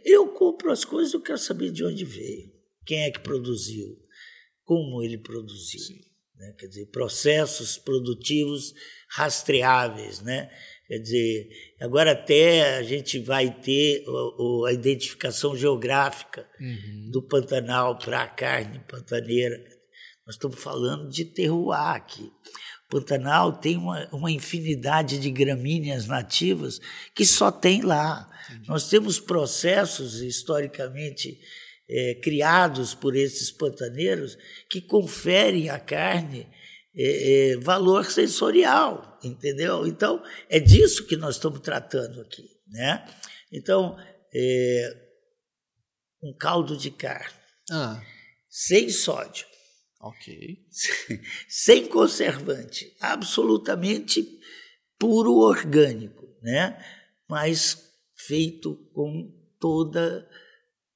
Eu 0.04 0.28
compro 0.28 0.70
as 0.70 0.84
coisas, 0.84 1.12
eu 1.12 1.20
quero 1.20 1.38
saber 1.38 1.70
de 1.70 1.84
onde 1.84 2.04
veio, 2.04 2.52
quem 2.84 3.04
é 3.04 3.10
que 3.10 3.20
produziu, 3.20 3.98
como 4.64 5.02
ele 5.02 5.18
produziu. 5.18 5.80
Né? 6.36 6.54
Quer 6.58 6.66
dizer, 6.68 6.86
processos 6.86 7.76
produtivos 7.76 8.74
rastreáveis, 9.10 10.20
né? 10.20 10.50
Quer 10.86 10.98
dizer, 10.98 11.50
agora 11.80 12.12
até 12.12 12.78
a 12.78 12.82
gente 12.82 13.18
vai 13.18 13.50
ter 13.60 14.04
o, 14.08 14.60
o, 14.62 14.64
a 14.64 14.72
identificação 14.72 15.54
geográfica 15.54 16.48
uhum. 16.58 17.10
do 17.10 17.22
Pantanal 17.22 17.98
para 17.98 18.22
a 18.22 18.28
carne 18.28 18.80
pantaneira. 18.88 19.58
Nós 20.24 20.36
estamos 20.36 20.58
falando 20.58 21.10
de 21.10 21.26
terroir 21.26 21.78
aqui. 21.78 22.32
Pantanal 22.88 23.52
tem 23.52 23.76
uma, 23.76 24.08
uma 24.10 24.30
infinidade 24.30 25.18
de 25.18 25.30
gramíneas 25.30 26.06
nativas 26.06 26.80
que 27.14 27.24
só 27.24 27.50
tem 27.50 27.82
lá. 27.82 28.28
Entendi. 28.48 28.68
Nós 28.68 28.88
temos 28.88 29.20
processos 29.20 30.20
historicamente 30.20 31.38
é, 31.88 32.14
criados 32.14 32.94
por 32.94 33.14
esses 33.14 33.50
pantaneiros 33.50 34.36
que 34.70 34.80
conferem 34.80 35.68
à 35.70 35.78
carne 35.78 36.48
é, 36.96 37.52
é, 37.52 37.56
valor 37.58 38.04
sensorial, 38.06 39.18
entendeu? 39.22 39.86
Então, 39.86 40.22
é 40.48 40.58
disso 40.58 41.06
que 41.06 41.16
nós 41.16 41.36
estamos 41.36 41.60
tratando 41.60 42.20
aqui, 42.20 42.44
né? 42.68 43.06
Então, 43.52 43.96
é, 44.34 44.96
um 46.22 46.34
caldo 46.36 46.76
de 46.76 46.90
carne 46.90 47.38
ah. 47.70 48.02
sem 48.48 48.90
sódio, 48.90 49.46
ok, 50.00 50.58
sem 51.48 51.86
conservante, 51.86 52.94
absolutamente 53.00 54.26
puro 54.98 55.34
orgânico, 55.34 56.26
né? 56.42 56.78
Mas 57.28 57.88
feito 58.14 58.74
com 58.92 59.32
toda 59.60 60.28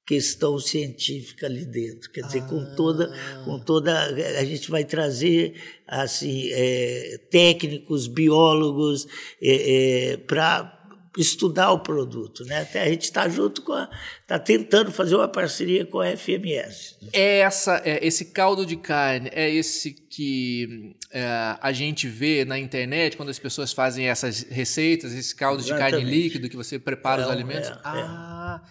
questão 0.05 0.59
científica 0.59 1.45
ali 1.45 1.65
dentro. 1.65 2.11
Quer 2.11 2.25
dizer, 2.25 2.41
ah. 2.41 2.47
com 2.47 2.75
toda, 2.75 3.13
com 3.45 3.59
toda. 3.59 4.05
A 4.39 4.43
gente 4.43 4.69
vai 4.69 4.83
trazer 4.83 5.55
assim, 5.87 6.49
é, 6.51 7.19
técnicos, 7.31 8.07
biólogos 8.07 9.07
é, 9.41 10.11
é, 10.11 10.17
para 10.17 10.82
estudar 11.17 11.71
o 11.71 11.79
produto. 11.79 12.43
Né? 12.45 12.61
Até 12.61 12.83
a 12.83 12.89
gente 12.89 13.03
está 13.03 13.27
junto 13.29 13.61
com 13.61 13.73
a. 13.73 13.89
está 14.21 14.39
tentando 14.39 14.91
fazer 14.91 15.15
uma 15.15 15.27
parceria 15.27 15.85
com 15.85 15.99
a 15.99 16.15
FMS. 16.15 16.97
É 17.11 17.39
essa, 17.39 17.81
é, 17.85 18.05
esse 18.05 18.25
caldo 18.25 18.65
de 18.65 18.77
carne, 18.77 19.29
é 19.31 19.49
esse 19.49 19.91
que 19.91 20.95
é, 21.11 21.57
a 21.61 21.71
gente 21.71 22.07
vê 22.07 22.45
na 22.45 22.57
internet 22.57 23.17
quando 23.17 23.29
as 23.29 23.39
pessoas 23.39 23.73
fazem 23.73 24.07
essas 24.07 24.41
receitas, 24.43 25.13
esse 25.13 25.35
caldo 25.35 25.61
Exatamente. 25.61 25.91
de 25.91 25.97
carne 25.97 26.11
líquido 26.11 26.49
que 26.49 26.55
você 26.55 26.79
prepara 26.79 27.23
os 27.23 27.29
alimentos? 27.29 27.69
É, 27.69 27.79
ah 27.83 28.61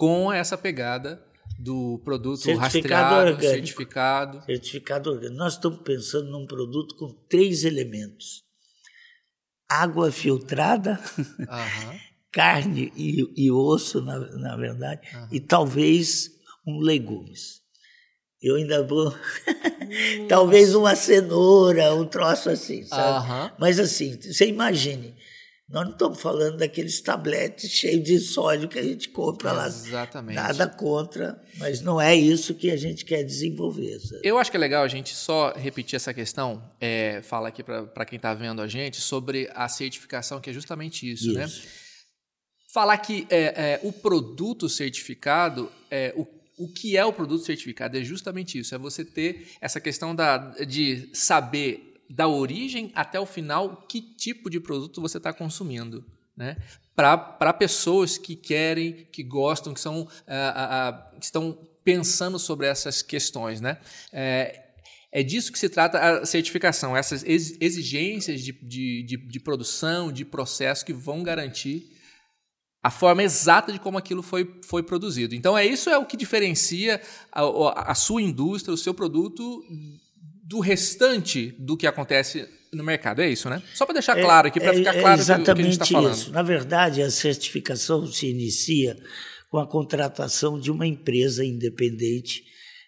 com 0.00 0.32
essa 0.32 0.56
pegada 0.56 1.22
do 1.58 2.00
produto 2.02 2.38
certificado 2.38 2.62
rastreado, 2.62 3.14
orgânico. 3.16 3.42
certificado. 3.42 4.42
Certificado 4.46 5.10
orgânico. 5.10 5.36
Nós 5.36 5.52
estamos 5.52 5.80
pensando 5.80 6.30
num 6.30 6.46
produto 6.46 6.96
com 6.96 7.12
três 7.28 7.64
elementos: 7.64 8.42
água 9.70 10.10
filtrada, 10.10 11.00
uhum. 11.16 11.98
carne 12.32 12.92
e, 12.96 13.24
e, 13.36 13.50
osso, 13.50 14.00
na, 14.00 14.18
na 14.18 14.56
verdade, 14.56 15.00
uhum. 15.14 15.28
e 15.30 15.38
talvez 15.38 16.30
um 16.66 16.80
legumes. 16.80 17.60
Eu 18.42 18.56
ainda 18.56 18.82
vou. 18.82 19.14
talvez 20.28 20.74
uma 20.74 20.96
cenoura, 20.96 21.94
um 21.94 22.06
troço 22.06 22.48
assim, 22.48 22.84
sabe? 22.84 23.28
Uhum. 23.28 23.50
Mas 23.58 23.78
assim, 23.78 24.18
você 24.20 24.46
imagine 24.46 25.14
nós 25.70 25.84
não 25.84 25.92
estamos 25.92 26.20
falando 26.20 26.56
daqueles 26.56 27.00
tabletes 27.00 27.70
cheios 27.70 28.02
de 28.02 28.18
sódio 28.18 28.68
que 28.68 28.76
a 28.76 28.82
gente 28.82 29.08
compra 29.08 29.52
lá. 29.52 29.66
Exatamente. 29.68 30.34
Nada 30.34 30.66
contra, 30.66 31.40
mas 31.58 31.80
não 31.80 32.00
é 32.00 32.14
isso 32.14 32.56
que 32.56 32.72
a 32.72 32.76
gente 32.76 33.04
quer 33.04 33.22
desenvolver. 33.22 34.00
Sabe? 34.00 34.20
Eu 34.24 34.36
acho 34.36 34.50
que 34.50 34.56
é 34.56 34.60
legal 34.60 34.82
a 34.82 34.88
gente 34.88 35.14
só 35.14 35.52
repetir 35.52 35.94
essa 35.94 36.12
questão, 36.12 36.60
é, 36.80 37.22
fala 37.22 37.48
aqui 37.48 37.62
para 37.62 38.04
quem 38.04 38.16
está 38.16 38.34
vendo 38.34 38.60
a 38.60 38.66
gente, 38.66 39.00
sobre 39.00 39.48
a 39.54 39.68
certificação, 39.68 40.40
que 40.40 40.50
é 40.50 40.52
justamente 40.52 41.08
isso, 41.08 41.32
né? 41.32 41.44
isso. 41.44 41.62
né? 41.62 41.68
Falar 42.74 42.98
que 42.98 43.26
é, 43.30 43.38
é, 43.38 43.80
o 43.84 43.92
produto 43.92 44.68
certificado, 44.68 45.70
é, 45.88 46.12
o, 46.16 46.26
o 46.58 46.68
que 46.68 46.96
é 46.96 47.04
o 47.04 47.12
produto 47.12 47.44
certificado 47.44 47.96
é 47.96 48.02
justamente 48.02 48.58
isso, 48.58 48.74
é 48.74 48.78
você 48.78 49.04
ter 49.04 49.46
essa 49.60 49.80
questão 49.80 50.16
da, 50.16 50.36
de 50.64 51.08
saber 51.12 51.89
da 52.10 52.26
origem 52.26 52.90
até 52.94 53.20
o 53.20 53.24
final 53.24 53.86
que 53.88 54.00
tipo 54.00 54.50
de 54.50 54.58
produto 54.58 55.00
você 55.00 55.18
está 55.18 55.32
consumindo. 55.32 56.04
Né? 56.36 56.56
Para 56.96 57.52
pessoas 57.52 58.18
que 58.18 58.34
querem, 58.34 59.06
que 59.12 59.22
gostam, 59.22 59.72
que, 59.72 59.80
são, 59.80 60.02
uh, 60.02 60.06
uh, 60.06 61.18
que 61.18 61.24
estão 61.24 61.56
pensando 61.84 62.38
sobre 62.38 62.66
essas 62.66 63.00
questões. 63.00 63.60
Né? 63.60 63.78
É, 64.12 64.70
é 65.12 65.22
disso 65.22 65.52
que 65.52 65.58
se 65.58 65.68
trata 65.68 65.98
a 65.98 66.26
certificação, 66.26 66.96
essas 66.96 67.22
exigências 67.24 68.40
de, 68.40 68.52
de, 68.52 69.02
de, 69.04 69.16
de 69.16 69.40
produção, 69.40 70.10
de 70.10 70.24
processo 70.24 70.84
que 70.84 70.92
vão 70.92 71.22
garantir 71.22 71.96
a 72.82 72.90
forma 72.90 73.22
exata 73.22 73.72
de 73.72 73.78
como 73.78 73.98
aquilo 73.98 74.22
foi, 74.22 74.58
foi 74.64 74.82
produzido. 74.82 75.34
Então, 75.34 75.56
é 75.56 75.66
isso 75.66 75.90
é 75.90 75.98
o 75.98 76.06
que 76.06 76.16
diferencia 76.16 77.00
a, 77.30 77.90
a 77.92 77.94
sua 77.94 78.22
indústria, 78.22 78.72
o 78.72 78.78
seu 78.78 78.94
produto 78.94 79.62
do 80.50 80.58
restante 80.58 81.54
do 81.60 81.76
que 81.76 81.86
acontece 81.86 82.48
no 82.72 82.82
mercado. 82.82 83.22
É 83.22 83.30
isso, 83.30 83.48
né? 83.48 83.62
Só 83.72 83.86
para 83.86 83.92
deixar 83.92 84.18
é, 84.18 84.22
claro 84.22 84.48
aqui, 84.48 84.58
para 84.58 84.72
é, 84.72 84.78
ficar 84.78 84.94
claro 84.94 85.16
é 85.16 85.22
exatamente 85.22 85.52
o 85.52 85.54
que 85.54 85.60
a 85.60 85.64
gente 85.64 85.72
está 85.74 85.86
falando. 85.86 86.14
Isso. 86.14 86.32
Na 86.32 86.42
verdade, 86.42 87.02
a 87.02 87.10
certificação 87.10 88.04
se 88.08 88.28
inicia 88.28 88.98
com 89.48 89.58
a 89.58 89.66
contratação 89.66 90.58
de 90.58 90.68
uma 90.68 90.84
empresa 90.84 91.44
independente. 91.44 92.42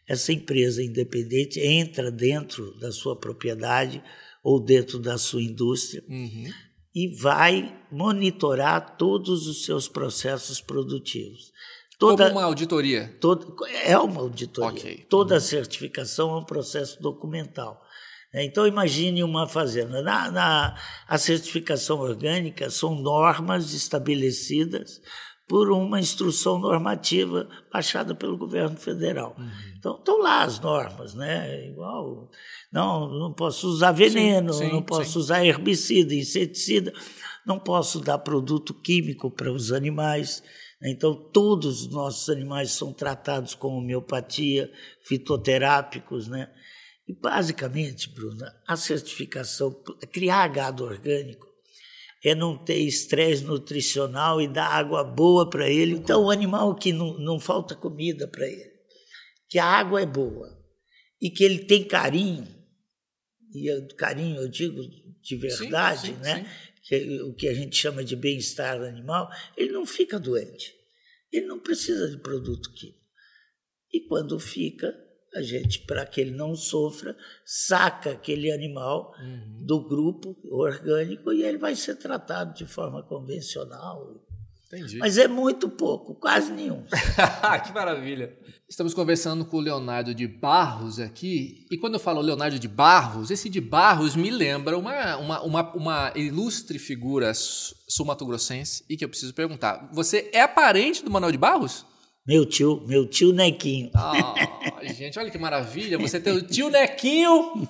Essa 0.09 0.33
empresa 0.33 0.83
independente 0.83 1.61
entra 1.61 2.11
dentro 2.11 2.77
da 2.81 2.91
sua 2.91 3.15
propriedade 3.15 4.03
ou 4.43 4.59
dentro 4.59 4.99
da 4.99 5.17
sua 5.17 5.41
indústria 5.41 6.03
uhum. 6.09 6.51
e 6.93 7.15
vai 7.15 7.81
monitorar 7.93 8.97
todos 8.97 9.47
os 9.47 9.65
seus 9.65 9.87
processos 9.87 10.61
produtivos. 10.61 11.53
Toda, 12.03 12.27
Como 12.27 12.41
uma 12.41 12.47
auditoria? 12.47 13.17
Toda, 13.21 13.47
é 13.85 13.97
uma 13.97 14.23
auditoria. 14.23 14.71
Okay. 14.71 15.07
Toda 15.09 15.39
certificação 15.39 16.35
é 16.35 16.39
um 16.41 16.45
processo 16.45 17.01
documental. 17.01 17.81
Né? 18.35 18.45
Então, 18.45 18.67
imagine 18.67 19.23
uma 19.23 19.47
fazenda. 19.47 20.03
Na, 20.03 20.29
na, 20.29 20.77
a 21.07 21.17
certificação 21.17 22.01
orgânica 22.01 22.69
são 22.71 22.97
normas 22.97 23.73
estabelecidas 23.73 25.01
por 25.47 25.71
uma 25.71 26.01
instrução 26.01 26.59
normativa 26.59 27.49
baixada 27.73 28.17
pelo 28.17 28.37
governo 28.37 28.77
federal. 28.77 29.37
Uhum. 29.39 29.51
Então, 29.79 29.95
estão 29.97 30.19
lá 30.21 30.43
as 30.43 30.59
normas, 30.59 31.15
né? 31.15 31.69
Igual, 31.69 32.29
não, 32.73 33.09
não 33.09 33.33
posso 33.33 33.69
usar 33.69 33.93
veneno, 33.93 34.53
sim, 34.53 34.67
sim, 34.67 34.73
não 34.73 34.83
posso 34.83 35.13
sim. 35.13 35.19
usar 35.21 35.47
herbicida, 35.47 36.13
inseticida, 36.13 36.93
não 37.47 37.61
posso 37.61 38.01
dar 38.01 38.19
produto 38.19 38.75
químico 38.75 39.31
para 39.31 39.53
os 39.53 39.71
animais. 39.71 40.43
Então, 40.85 41.15
todos 41.15 41.83
os 41.83 41.89
nossos 41.91 42.29
animais 42.29 42.73
são 42.73 42.93
tratados 42.93 43.55
com 43.55 43.69
homeopatia, 43.69 44.71
fitoterápicos, 45.05 46.27
né? 46.27 46.53
E, 47.07 47.13
basicamente, 47.13 48.09
Bruna, 48.09 48.53
a 48.67 48.77
certificação, 48.77 49.73
criar 50.13 50.49
gado 50.49 50.85
orgânico, 50.85 51.47
é 52.25 52.35
não 52.35 52.57
ter 52.57 52.79
estresse 52.79 53.45
nutricional 53.45 54.41
e 54.41 54.49
dar 54.49 54.69
água 54.69 55.05
boa 55.05 55.49
para 55.49 55.69
ele. 55.69 55.93
Então, 55.95 56.25
o 56.25 56.31
animal 56.31 56.75
que 56.75 56.93
não, 56.93 57.19
não 57.19 57.39
falta 57.39 57.75
comida 57.75 58.27
para 58.27 58.47
ele, 58.47 58.73
que 59.49 59.59
a 59.59 59.67
água 59.67 60.01
é 60.01 60.07
boa 60.07 60.49
e 61.21 61.31
que 61.31 61.45
ele 61.45 61.61
tem 61.61 61.85
carinho, 61.85 62.47
e 63.55 63.95
carinho 63.97 64.41
eu 64.41 64.49
digo 64.49 64.81
de 65.21 65.37
verdade, 65.37 66.09
sim, 66.09 66.15
sim, 66.15 66.21
né? 66.21 66.45
Sim 66.45 66.72
que, 66.83 67.21
o 67.23 67.35
que 67.35 67.49
a 67.49 67.55
gente 67.55 67.77
chama 67.77 68.05
de 68.05 68.17
bem-estar 68.17 68.81
animal, 68.83 69.31
ele 69.57 69.73
não 69.73 69.87
fica 69.87 70.19
doente. 70.19 70.75
Ele 71.33 71.47
não 71.47 71.59
precisa 71.59 72.11
de 72.11 72.19
produto 72.19 72.73
químico. 72.73 73.01
E 73.93 74.07
quando 74.07 74.39
fica, 74.39 74.93
a 75.35 75.43
gente, 75.43 75.81
para 75.87 76.05
que 76.05 76.21
ele 76.21 76.33
não 76.33 76.55
sofra, 76.55 77.17
saca 77.45 78.13
aquele 78.13 78.51
animal 78.51 79.15
uhum. 79.19 79.65
do 79.65 79.89
grupo 79.89 80.37
orgânico 80.51 81.33
e 81.33 81.43
ele 81.43 81.59
vai 81.59 81.75
ser 81.75 81.97
tratado 81.97 82.55
de 82.55 82.67
forma 82.67 83.03
convencional. 83.03 84.23
Entendi. 84.73 84.97
Mas 84.97 85.19
é 85.19 85.29
muito 85.29 85.69
pouco, 85.69 86.15
quase 86.15 86.51
nenhum. 86.51 86.83
que 87.63 87.73
maravilha. 87.75 88.35
Estamos 88.67 88.95
conversando 88.95 89.45
com 89.45 89.59
o 89.59 89.61
Leonardo 89.61 90.15
de 90.15 90.27
Barros 90.27 90.99
aqui, 90.99 91.67
e 91.71 91.77
quando 91.77 91.95
eu 91.95 92.01
falo 92.01 92.23
Leonardo 92.23 92.59
de 92.59 92.69
Barros, 92.69 93.31
esse 93.31 93.51
de 93.51 93.61
Barros 93.61 94.17
me 94.17 94.31
lembra 94.31 94.79
uma, 94.79 95.17
uma, 95.19 95.43
uma, 95.43 95.73
uma 95.75 96.13
ilustre 96.17 96.79
figura 96.79 97.33
sul-mato-grossense 97.35 98.83
e 98.89 98.97
que 98.97 99.05
eu 99.05 99.11
preciso 99.11 99.35
perguntar. 99.35 99.91
Você 99.93 100.31
é 100.33 100.47
parente 100.47 101.05
do 101.05 101.11
Manuel 101.11 101.33
de 101.33 101.39
Barros? 101.39 101.85
Meu 102.27 102.47
tio, 102.47 102.83
meu 102.87 103.07
tio 103.07 103.31
Nequinho. 103.31 103.91
Oh, 103.95 104.87
gente, 104.87 105.19
olha 105.19 105.31
que 105.31 105.39
maravilha. 105.39 105.99
Você 105.99 106.19
tem 106.19 106.33
o 106.33 106.41
tio 106.41 106.71
Nequinho 106.71 107.69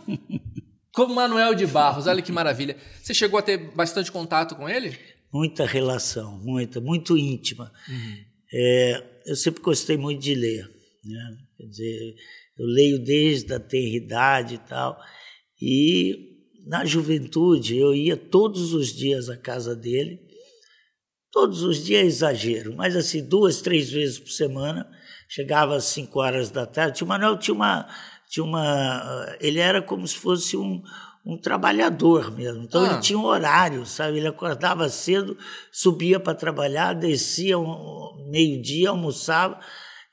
como 0.95 1.15
Manuel 1.15 1.55
de 1.55 1.67
Barros. 1.67 2.07
Olha 2.07 2.23
que 2.23 2.31
maravilha. 2.31 2.77
Você 3.03 3.13
chegou 3.13 3.41
a 3.41 3.43
ter 3.43 3.57
bastante 3.57 4.13
contato 4.13 4.55
com 4.55 4.69
ele? 4.69 4.97
Muita 5.33 5.65
relação, 5.65 6.39
muita, 6.39 6.81
muito 6.81 7.17
íntima. 7.17 7.73
Uhum. 7.89 8.17
É, 8.53 9.21
eu 9.27 9.37
sempre 9.37 9.63
gostei 9.63 9.97
muito 9.97 10.21
de 10.21 10.35
ler. 10.35 10.71
Né? 11.05 11.37
Quer 11.57 11.67
dizer, 11.67 12.15
eu 12.59 12.67
leio 12.67 12.99
desde 12.99 13.53
a 13.55 13.61
tenridade 13.61 14.57
e 14.57 14.59
tal. 14.59 15.01
E 15.61 16.33
na 16.67 16.85
juventude 16.85 17.77
eu 17.77 17.95
ia 17.95 18.17
todos 18.17 18.75
os 18.75 18.93
dias 18.93 19.29
à 19.29 19.37
casa 19.37 19.75
dele 19.75 20.21
Todos 21.33 21.63
os 21.63 21.83
dias 21.83 22.03
é 22.03 22.07
exagero, 22.07 22.75
mas 22.77 22.95
assim, 22.95 23.27
duas, 23.27 23.63
três 23.63 23.91
vezes 23.91 24.19
por 24.19 24.29
semana, 24.29 24.87
chegava 25.27 25.75
às 25.75 25.85
cinco 25.85 26.21
horas 26.21 26.51
da 26.51 26.67
tarde. 26.67 27.03
O 27.03 27.07
Manuel 27.07 27.39
tinha 27.39 27.55
uma. 27.55 27.89
Tinha 28.29 28.45
uma 28.45 29.37
ele 29.41 29.59
era 29.59 29.81
como 29.81 30.07
se 30.07 30.17
fosse 30.17 30.59
um, 30.59 30.83
um 31.25 31.37
trabalhador 31.37 32.31
mesmo. 32.37 32.65
Então 32.65 32.85
ah. 32.85 32.93
ele 32.93 33.01
tinha 33.01 33.19
um 33.19 33.25
horário, 33.25 33.87
sabe? 33.87 34.19
Ele 34.19 34.27
acordava 34.27 34.89
cedo, 34.89 35.37
subia 35.71 36.19
para 36.19 36.35
trabalhar, 36.35 36.95
descia 36.95 37.59
um, 37.59 38.29
meio-dia, 38.31 38.91
almoçava, 38.91 39.61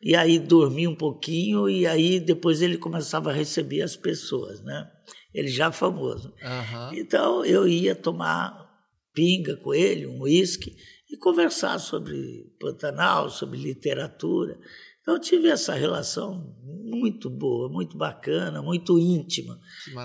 e 0.02 0.16
aí 0.16 0.40
dormia 0.40 0.90
um 0.90 0.96
pouquinho, 0.96 1.70
e 1.70 1.86
aí 1.86 2.20
depois 2.20 2.62
ele 2.62 2.78
começava 2.78 3.32
a 3.32 3.34
receber 3.34 3.82
as 3.82 3.96
pessoas, 3.96 4.62
né? 4.62 4.90
Ele 5.34 5.48
já 5.48 5.72
famoso. 5.72 6.34
Uhum. 6.42 6.94
Então 6.94 7.46
eu 7.46 7.68
ia 7.68 7.96
tomar 7.96 8.70
pinga 9.14 9.58
com 9.58 9.74
ele, 9.74 10.08
um 10.08 10.22
uísque, 10.22 10.76
e 11.10 11.18
conversar 11.18 11.80
sobre 11.80 12.54
Pantanal, 12.60 13.30
sobre 13.30 13.58
literatura. 13.58 14.58
Então, 15.02 15.16
eu 15.16 15.20
tive 15.20 15.48
essa 15.48 15.74
relação 15.74 16.56
muito 16.64 17.30
boa, 17.30 17.68
muito 17.68 17.98
bacana, 17.98 18.62
muito 18.62 19.00
íntima 19.00 19.60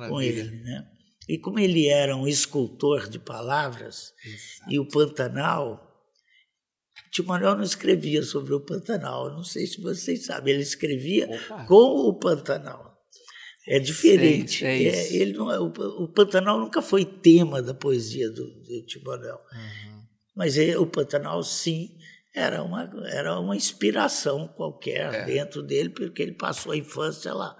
com 0.09 0.21
ele. 0.21 0.45
Né? 0.63 0.89
E 1.29 1.39
como 1.39 1.59
ele 1.59 1.89
era 1.89 2.17
um 2.17 2.29
escultor 2.29 3.09
de 3.09 3.19
palavras, 3.19 4.13
Exato. 4.25 4.71
e 4.71 4.79
o 4.79 4.87
Pantanal, 4.87 5.91
Manuel 7.25 7.57
não 7.57 7.63
escrevia 7.63 8.23
sobre 8.23 8.55
o 8.55 8.61
Pantanal, 8.61 9.31
não 9.31 9.45
sei 9.45 9.67
se 9.67 9.81
vocês 9.81 10.27
sabem, 10.27 10.55
ele 10.55 10.63
escrevia 10.63 11.29
Opa. 11.29 11.65
com 11.67 12.09
o 12.09 12.19
Pantanal. 12.19 12.95
É 13.67 13.79
diferente. 13.79 14.65
É, 14.65 14.83
é 14.83 15.17
ele 15.17 15.33
não, 15.33 15.51
é, 15.51 15.59
o, 15.59 15.67
o, 15.67 16.09
Pantanal 16.09 16.61
nunca 16.61 16.83
foi 16.83 17.05
tema 17.05 17.63
da 17.63 17.73
poesia 17.73 18.29
do, 18.31 18.45
do 18.61 18.85
Tio 18.85 19.03
Manuel. 19.03 19.41
Uhum. 19.53 20.03
Mas 20.37 20.59
ele, 20.59 20.77
o 20.77 20.87
Pantanal, 20.87 21.43
sim, 21.43 21.97
era 22.35 22.63
uma, 22.63 22.91
era 23.07 23.39
uma 23.41 23.57
inspiração 23.57 24.49
qualquer 24.49 25.15
é. 25.15 25.25
dentro 25.25 25.63
dele, 25.63 25.89
porque 25.89 26.23
ele 26.23 26.33
passou 26.33 26.73
a 26.73 26.77
infância 26.77 27.33
lá. 27.33 27.57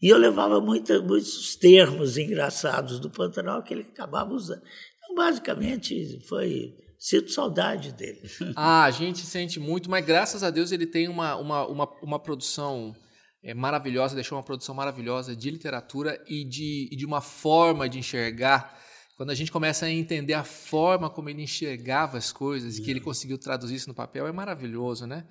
E 0.00 0.08
eu 0.08 0.16
levava 0.16 0.60
muita, 0.60 1.00
muitos 1.02 1.54
termos 1.56 2.16
engraçados 2.16 2.98
do 2.98 3.10
Pantanal 3.10 3.62
que 3.62 3.74
ele 3.74 3.82
acabava 3.82 4.32
usando. 4.32 4.62
Então, 4.98 5.14
basicamente, 5.14 6.20
foi. 6.26 6.74
Sinto 6.98 7.30
saudade 7.30 7.92
dele. 7.92 8.20
Ah, 8.54 8.84
a 8.84 8.90
gente 8.90 9.20
sente 9.20 9.58
muito, 9.58 9.90
mas 9.90 10.04
graças 10.04 10.42
a 10.42 10.50
Deus 10.50 10.70
ele 10.70 10.86
tem 10.86 11.08
uma, 11.08 11.34
uma, 11.36 11.66
uma, 11.66 11.88
uma 12.02 12.18
produção 12.18 12.94
é, 13.42 13.54
maravilhosa, 13.54 14.14
deixou 14.14 14.36
uma 14.36 14.44
produção 14.44 14.74
maravilhosa 14.74 15.34
de 15.34 15.50
literatura 15.50 16.22
e 16.28 16.44
de, 16.44 16.88
e 16.92 16.96
de 16.96 17.06
uma 17.06 17.22
forma 17.22 17.88
de 17.88 17.98
enxergar 17.98 18.78
quando 19.16 19.30
a 19.30 19.34
gente 19.34 19.52
começa 19.52 19.84
a 19.84 19.90
entender 19.90 20.32
a 20.32 20.44
forma 20.44 21.10
como 21.10 21.28
ele 21.28 21.42
enxergava 21.42 22.16
as 22.16 22.32
coisas 22.32 22.78
e 22.78 22.82
que 22.82 22.90
ele 22.90 23.00
conseguiu 23.00 23.36
traduzir 23.36 23.74
isso 23.74 23.88
no 23.88 23.94
papel, 23.94 24.26
é 24.26 24.32
maravilhoso, 24.32 25.06
né? 25.06 25.26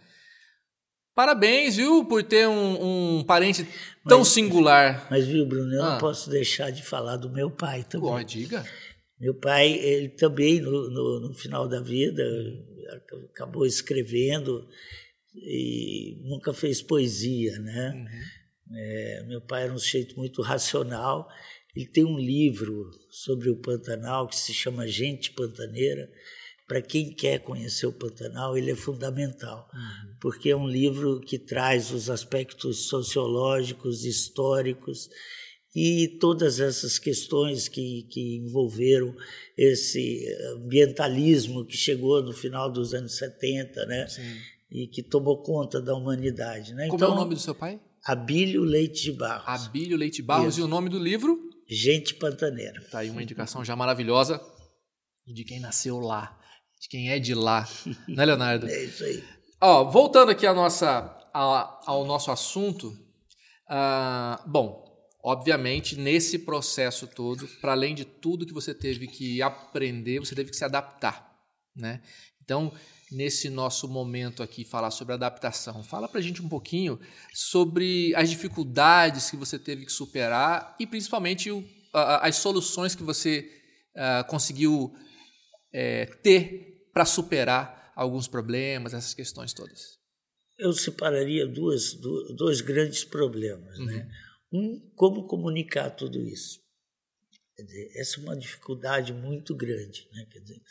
Parabéns, 1.19 1.75
viu, 1.75 2.05
por 2.05 2.23
ter 2.23 2.47
um, 2.47 3.17
um 3.17 3.23
parente 3.25 3.67
tão 4.08 4.19
mas, 4.19 4.29
singular. 4.29 5.05
Mas, 5.12 5.27
viu, 5.27 5.45
Bruno, 5.45 5.73
eu 5.73 5.84
ah. 5.84 5.91
não 5.91 5.97
posso 5.97 6.29
deixar 6.29 6.71
de 6.71 6.82
falar 6.82 7.17
do 7.17 7.29
meu 7.29 7.51
pai 7.51 7.84
também. 7.84 8.10
Pô, 8.10 8.23
diga. 8.23 8.65
Meu 9.19 9.34
pai, 9.34 9.69
ele 9.69 10.08
também, 10.08 10.62
no, 10.62 10.89
no, 10.89 11.27
no 11.27 11.34
final 11.34 11.67
da 11.67 11.82
vida, 11.82 12.23
acabou 13.34 13.65
escrevendo 13.65 14.65
e 15.36 16.21
nunca 16.23 16.53
fez 16.53 16.82
poesia, 16.82 17.60
né? 17.60 17.91
Uhum. 17.95 18.77
É, 18.77 19.25
meu 19.27 19.41
pai 19.41 19.63
era 19.63 19.73
um 19.73 19.79
sujeito 19.79 20.15
muito 20.15 20.41
racional 20.41 21.27
ele 21.75 21.86
tem 21.86 22.03
um 22.03 22.17
livro 22.17 22.91
sobre 23.10 23.49
o 23.49 23.55
Pantanal 23.55 24.27
que 24.27 24.36
se 24.36 24.53
chama 24.53 24.88
Gente 24.88 25.32
Pantaneira. 25.32 26.10
Para 26.69 26.84
quem 26.84 27.12
quer 27.12 27.39
conhecer 27.39 27.88
o 27.88 27.91
Pantanal, 27.91 28.55
ele 28.55 28.69
é 28.69 28.75
fundamental, 28.75 29.67
uhum. 29.73 30.15
porque 30.21 30.51
é 30.51 30.55
um 30.55 30.67
livro 30.67 31.19
que 31.19 31.39
traz 31.39 31.89
os 31.89 32.12
aspectos 32.12 32.88
sociológicos, 32.88 34.05
históricos 34.05 35.10
e 35.75 36.19
todas 36.19 36.60
essas 36.60 36.99
questões 36.99 37.67
que, 37.67 38.03
que 38.12 38.38
envolveram 38.38 39.15
esse 39.58 40.23
ambientalismo 40.58 41.65
que 41.65 41.75
chegou 41.75 42.21
no 42.21 42.34
final 42.34 42.71
dos 42.71 42.93
anos 42.93 43.17
70, 43.17 43.88
né? 43.88 44.08
Sim. 44.08 44.38
E 44.69 44.86
que 44.86 45.01
tomou 45.01 45.41
conta 45.41 45.82
da 45.82 45.95
humanidade. 45.95 46.75
Né? 46.75 46.86
Como 46.86 46.97
então, 46.97 47.08
é 47.08 47.10
o 47.10 47.13
então, 47.13 47.23
nome 47.23 47.34
do 47.34 47.41
seu 47.41 47.55
pai? 47.55 47.82
Abílio 48.05 48.63
Leite 48.63 49.05
de 49.05 49.13
Barros. 49.13 49.65
Abílio 49.65 49.97
Leite 49.97 50.17
de 50.17 50.21
Barros. 50.21 50.53
Isso. 50.53 50.60
E 50.60 50.63
o 50.63 50.67
nome 50.67 50.88
do 50.88 50.99
livro? 50.99 51.49
Gente 51.67 52.13
pantaneira. 52.13 52.79
Tá 52.91 52.99
aí 52.99 53.10
uma 53.10 53.23
indicação 53.23 53.65
já 53.65 53.75
maravilhosa 53.75 54.39
de 55.27 55.43
quem 55.43 55.60
nasceu 55.60 55.99
lá, 55.99 56.38
de 56.80 56.88
quem 56.88 57.12
é 57.12 57.20
de 57.20 57.34
lá, 57.34 57.68
né, 58.08 58.26
Leonardo? 58.26 58.68
É 58.68 58.84
isso 58.84 59.04
aí. 59.04 59.24
Ó, 59.62 59.84
voltando 59.86 60.32
aqui 60.32 60.48
à 60.48 60.54
nossa, 60.54 61.30
ao 61.34 62.06
nosso 62.06 62.32
assunto, 62.32 62.88
uh, 63.70 64.50
bom, 64.50 64.88
obviamente 65.22 65.98
nesse 65.98 66.39
processo 66.39 67.06
todo, 67.08 67.48
para 67.60 67.74
além 67.74 67.94
de 67.94 68.06
tudo 68.06 68.46
que 68.46 68.54
você 68.54 68.74
teve 68.74 69.08
que 69.08 69.42
aprender, 69.42 70.20
você 70.20 70.34
teve 70.34 70.50
que 70.50 70.56
se 70.56 70.63
adaptar, 70.63 71.30
né? 71.76 72.02
Então, 72.42 72.74
nesse 73.12 73.50
nosso 73.50 73.88
momento 73.88 74.42
aqui 74.42 74.63
falar 74.63 74.92
sobre 74.92 75.13
adaptação. 75.13 75.84
Fala 75.84 76.08
para 76.08 76.20
a 76.20 76.24
gente 76.24 76.42
um 76.42 76.50
pouquinho 76.50 77.00
sobre 77.34 78.13
as 78.15 78.30
dificuldades 78.30 79.30
que 79.30 79.38
você 79.38 79.58
teve 79.58 79.86
que 79.86 79.92
superar 79.92 80.76
e 80.80 80.86
principalmente 80.86 81.52
o, 81.52 81.63
a, 81.94 82.28
as 82.28 82.38
soluções 82.38 82.96
que 82.96 83.04
você 83.04 83.50
a, 83.96 84.24
conseguiu 84.24 84.94
é, 85.71 86.05
ter 86.05 86.88
para 86.93 87.05
superar 87.05 87.91
alguns 87.95 88.27
problemas, 88.27 88.93
essas 88.93 89.13
questões 89.13 89.53
todas. 89.53 89.99
Eu 90.58 90.73
separaria 90.73 91.47
duas, 91.47 91.93
dois 92.36 92.62
grandes 92.62 93.03
problemas. 93.03 93.77
Né? 93.79 93.86
Uhum. 93.86 93.97
Né? 93.97 94.12
Um, 94.51 94.91
como 94.95 95.27
comunicar 95.27 95.89
tudo 95.91 96.19
isso. 96.19 96.60
Dizer, 97.58 97.91
essa 97.95 98.19
é 98.19 98.23
uma 98.23 98.38
dificuldade 98.38 99.13
muito 99.13 99.53
grande. 99.55 100.08
Né? 100.13 100.25
Quer 100.32 100.39
dizer, 100.39 100.62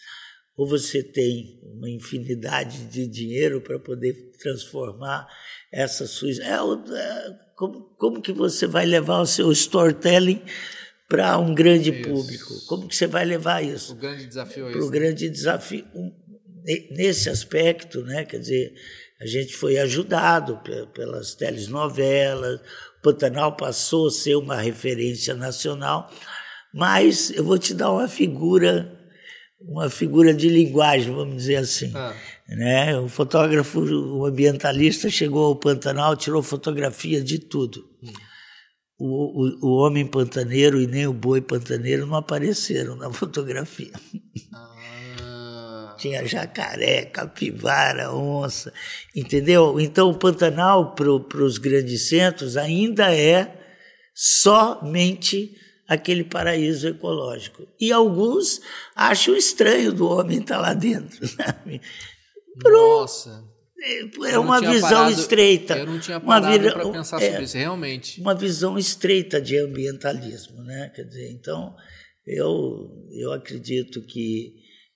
ou 0.58 0.66
você 0.66 1.02
tem 1.04 1.61
uma 1.62 1.88
infinidade 1.88 2.87
de 2.87 3.06
dinheiro 3.06 3.61
para 3.61 3.78
poder 3.78 4.32
transformar 4.38 5.28
essa 5.72 6.04
sua. 6.06 6.30
É, 6.30 6.54
é, 6.54 7.38
como, 7.54 7.82
como 7.96 8.20
que 8.20 8.32
você 8.32 8.66
vai 8.66 8.84
levar 8.84 9.20
o 9.20 9.26
seu 9.26 9.52
storytelling 9.52 10.42
para 11.09 11.38
um 11.38 11.55
grande 11.55 11.90
isso. 11.90 12.09
público? 12.09 12.66
Como 12.66 12.87
que 12.87 12.94
você 12.94 13.07
vai 13.07 13.25
levar 13.25 13.64
isso? 13.64 13.92
O 13.92 13.97
grande 13.97 14.27
desafio 14.27 14.66
é 14.66 14.71
isso. 14.71 14.87
O 14.87 14.90
grande 14.90 15.31
desafio. 15.31 15.85
Nesse 16.90 17.31
aspecto, 17.31 18.03
né? 18.03 18.27
quer 18.27 18.38
dizer, 18.38 18.75
a 19.21 19.27
gente 19.27 19.57
foi 19.57 19.79
ajudado 19.79 20.61
pelas 20.92 21.35
telenovelas, 21.35 22.61
Pantanal 23.03 23.57
passou 23.57 24.09
a 24.09 24.11
ser 24.11 24.37
uma 24.37 24.57
referência 24.57 25.35
nacional, 25.35 26.12
mas 26.75 27.31
eu 27.31 27.42
vou 27.42 27.57
te 27.57 27.73
dar 27.73 27.90
uma 27.90 28.07
figura 28.07 28.99
uma 29.61 29.90
figura 29.90 30.33
de 30.33 30.49
linguagem, 30.49 31.12
vamos 31.12 31.37
dizer 31.37 31.57
assim. 31.57 31.90
Ah. 31.94 32.14
Né? 32.49 32.99
O 32.99 33.09
fotógrafo, 33.09 33.81
o 33.81 34.25
ambientalista 34.25 35.11
chegou 35.11 35.47
ao 35.47 35.57
Pantanal, 35.57 36.16
tirou 36.16 36.42
fotografia 36.42 37.21
de 37.23 37.38
tudo. 37.38 37.88
Hum. 38.03 38.12
O, 38.98 39.04
o, 39.06 39.68
o, 39.68 39.76
homem 39.76 40.04
pantaneiro 40.04 40.80
e 40.80 40.87
nem 40.87 41.06
o 41.06 41.12
boi 41.12 41.40
pantaneiro 41.40 42.04
não 42.04 42.16
apareceram 42.16 42.96
na 42.96 43.11
fotografia. 43.14 43.92
Ah. 44.52 45.94
Tinha 45.98 46.26
jacaré, 46.26 47.04
capivara, 47.04 48.12
onça, 48.12 48.72
entendeu? 49.14 49.80
Então 49.80 50.11
o 50.11 50.18
Pantanal 50.18 50.94
para 50.94 51.11
os 51.11 51.58
grandes 51.58 52.08
centros 52.08 52.56
ainda 52.56 53.12
é 53.12 53.56
somente 54.14 55.56
aquele 55.88 56.22
paraíso 56.22 56.87
ecológico. 56.87 57.66
E 57.80 57.90
alguns 57.90 58.61
acham 58.94 59.34
estranho 59.37 59.92
do 59.92 60.08
homem 60.08 60.38
estar 60.38 60.58
lá 60.58 60.74
dentro. 60.74 61.26
Sabe? 61.26 61.80
Nossa! 62.62 63.44
É 63.81 64.38
uma 64.38 64.61
visão 64.61 64.91
parado, 64.91 65.21
estreita. 65.21 65.79
Eu 65.79 65.87
não 65.87 66.01
tinha 66.01 66.19
parado 66.19 66.73
para 66.73 66.91
pensar 66.91 67.23
é, 67.23 67.31
sobre 67.31 67.45
isso, 67.45 67.57
realmente. 67.57 68.21
Uma 68.21 68.35
visão 68.35 68.77
estreita 68.77 69.41
de 69.41 69.57
ambientalismo, 69.57 70.62
né? 70.64 70.91
Quer 70.95 71.05
dizer, 71.05 71.31
então 71.31 71.75
eu 72.27 72.91
eu 73.12 73.33
acredito 73.33 74.03
que 74.03 74.55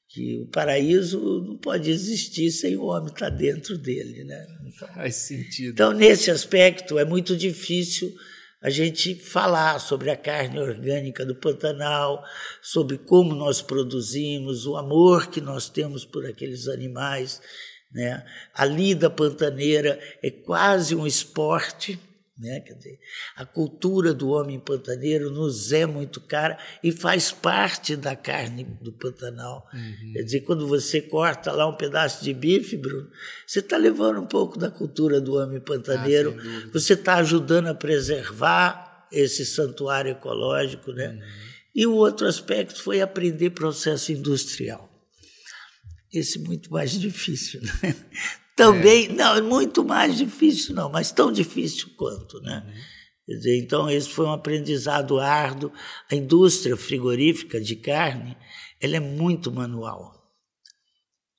que 0.09 0.41
o 0.41 0.47
paraíso 0.49 1.19
não 1.47 1.57
pode 1.57 1.91
existir 1.91 2.51
sem 2.51 2.77
o 2.77 2.85
homem 2.85 3.11
estar 3.11 3.31
dentro 3.31 3.79
dele, 3.79 4.25
né? 4.25 4.45
Então, 4.67 4.89
Faz 4.89 5.15
sentido. 5.15 5.71
Então 5.73 5.93
nesse 5.93 6.31
aspecto 6.31 6.99
é 6.99 7.05
muito 7.05 7.37
difícil 7.37 8.13
a 8.61 8.69
gente 8.71 9.15
falar 9.15 9.81
sobre 9.81 10.11
a 10.11 10.17
carne 10.17 10.59
orgânica 10.59 11.27
do 11.27 11.35
Pantanal, 11.35 12.23
sobre 12.61 12.97
como 12.99 13.35
nós 13.35 13.61
produzimos, 13.61 14.67
o 14.67 14.77
amor 14.77 15.29
que 15.29 15.41
nós 15.41 15.69
temos 15.69 16.05
por 16.05 16.25
aqueles 16.27 16.69
animais. 16.69 17.41
Né? 17.93 18.25
A 18.55 18.65
lida 18.65 19.11
pantaneira 19.11 20.01
é 20.23 20.31
quase 20.31 20.95
um 20.95 21.07
esporte. 21.07 22.01
Né? 22.39 22.61
Quer 22.61 22.75
dizer, 22.75 22.99
a 23.37 23.45
cultura 23.45 24.15
do 24.15 24.31
homem 24.31 24.59
pantaneiro 24.59 25.31
nos 25.31 25.71
é 25.73 25.85
muito 25.85 26.21
cara 26.21 26.59
e 26.83 26.91
faz 26.91 27.31
parte 27.31 27.95
da 27.95 28.17
carne 28.17 28.65
do 28.81 28.93
Pantanal. 28.93 29.69
Uhum. 29.73 30.13
Quer 30.15 30.23
dizer, 30.23 30.41
quando 30.41 30.67
você 30.67 31.01
corta 31.01 31.53
lá 31.53 31.69
um 31.69 31.77
pedaço 31.77 32.25
de 32.25 32.33
bife, 32.33 32.77
Bruno, 32.77 33.09
você 33.47 33.61
está 33.61 33.77
levando 33.77 34.21
um 34.21 34.27
pouco 34.27 34.59
da 34.59 34.71
cultura 34.71 35.21
do 35.21 35.37
homem 35.37 35.61
pantaneiro, 35.61 36.35
ah, 36.37 36.71
você 36.73 36.95
está 36.95 37.17
ajudando 37.17 37.69
a 37.69 37.75
preservar 37.75 39.07
esse 39.13 39.45
santuário 39.45 40.11
ecológico. 40.11 40.91
Né? 40.93 41.09
Uhum. 41.11 41.21
E 41.75 41.87
o 41.87 41.95
outro 41.95 42.27
aspecto 42.27 42.83
foi 42.83 43.03
aprender 43.03 43.51
processo 43.51 44.11
industrial 44.11 44.92
esse 46.13 46.39
muito 46.39 46.71
mais 46.71 46.93
difícil. 46.99 47.61
Né? 47.83 47.95
Também, 48.55 49.07
é. 49.07 49.13
não, 49.13 49.43
muito 49.43 49.85
mais 49.85 50.17
difícil 50.17 50.75
não, 50.75 50.91
mas 50.91 51.11
tão 51.11 51.33
difícil 51.33 51.89
quanto, 51.97 52.41
né? 52.41 52.63
Uhum. 52.67 52.93
Dizer, 53.29 53.57
então 53.57 53.89
esse 53.89 54.09
foi 54.09 54.27
um 54.27 54.33
aprendizado 54.33 55.19
árduo. 55.19 55.73
A 56.11 56.15
indústria 56.15 56.77
frigorífica 56.77 57.61
de 57.61 57.77
carne, 57.77 58.37
ela 58.81 58.97
é 58.97 59.01
muito 59.01 59.51
manual, 59.51 60.13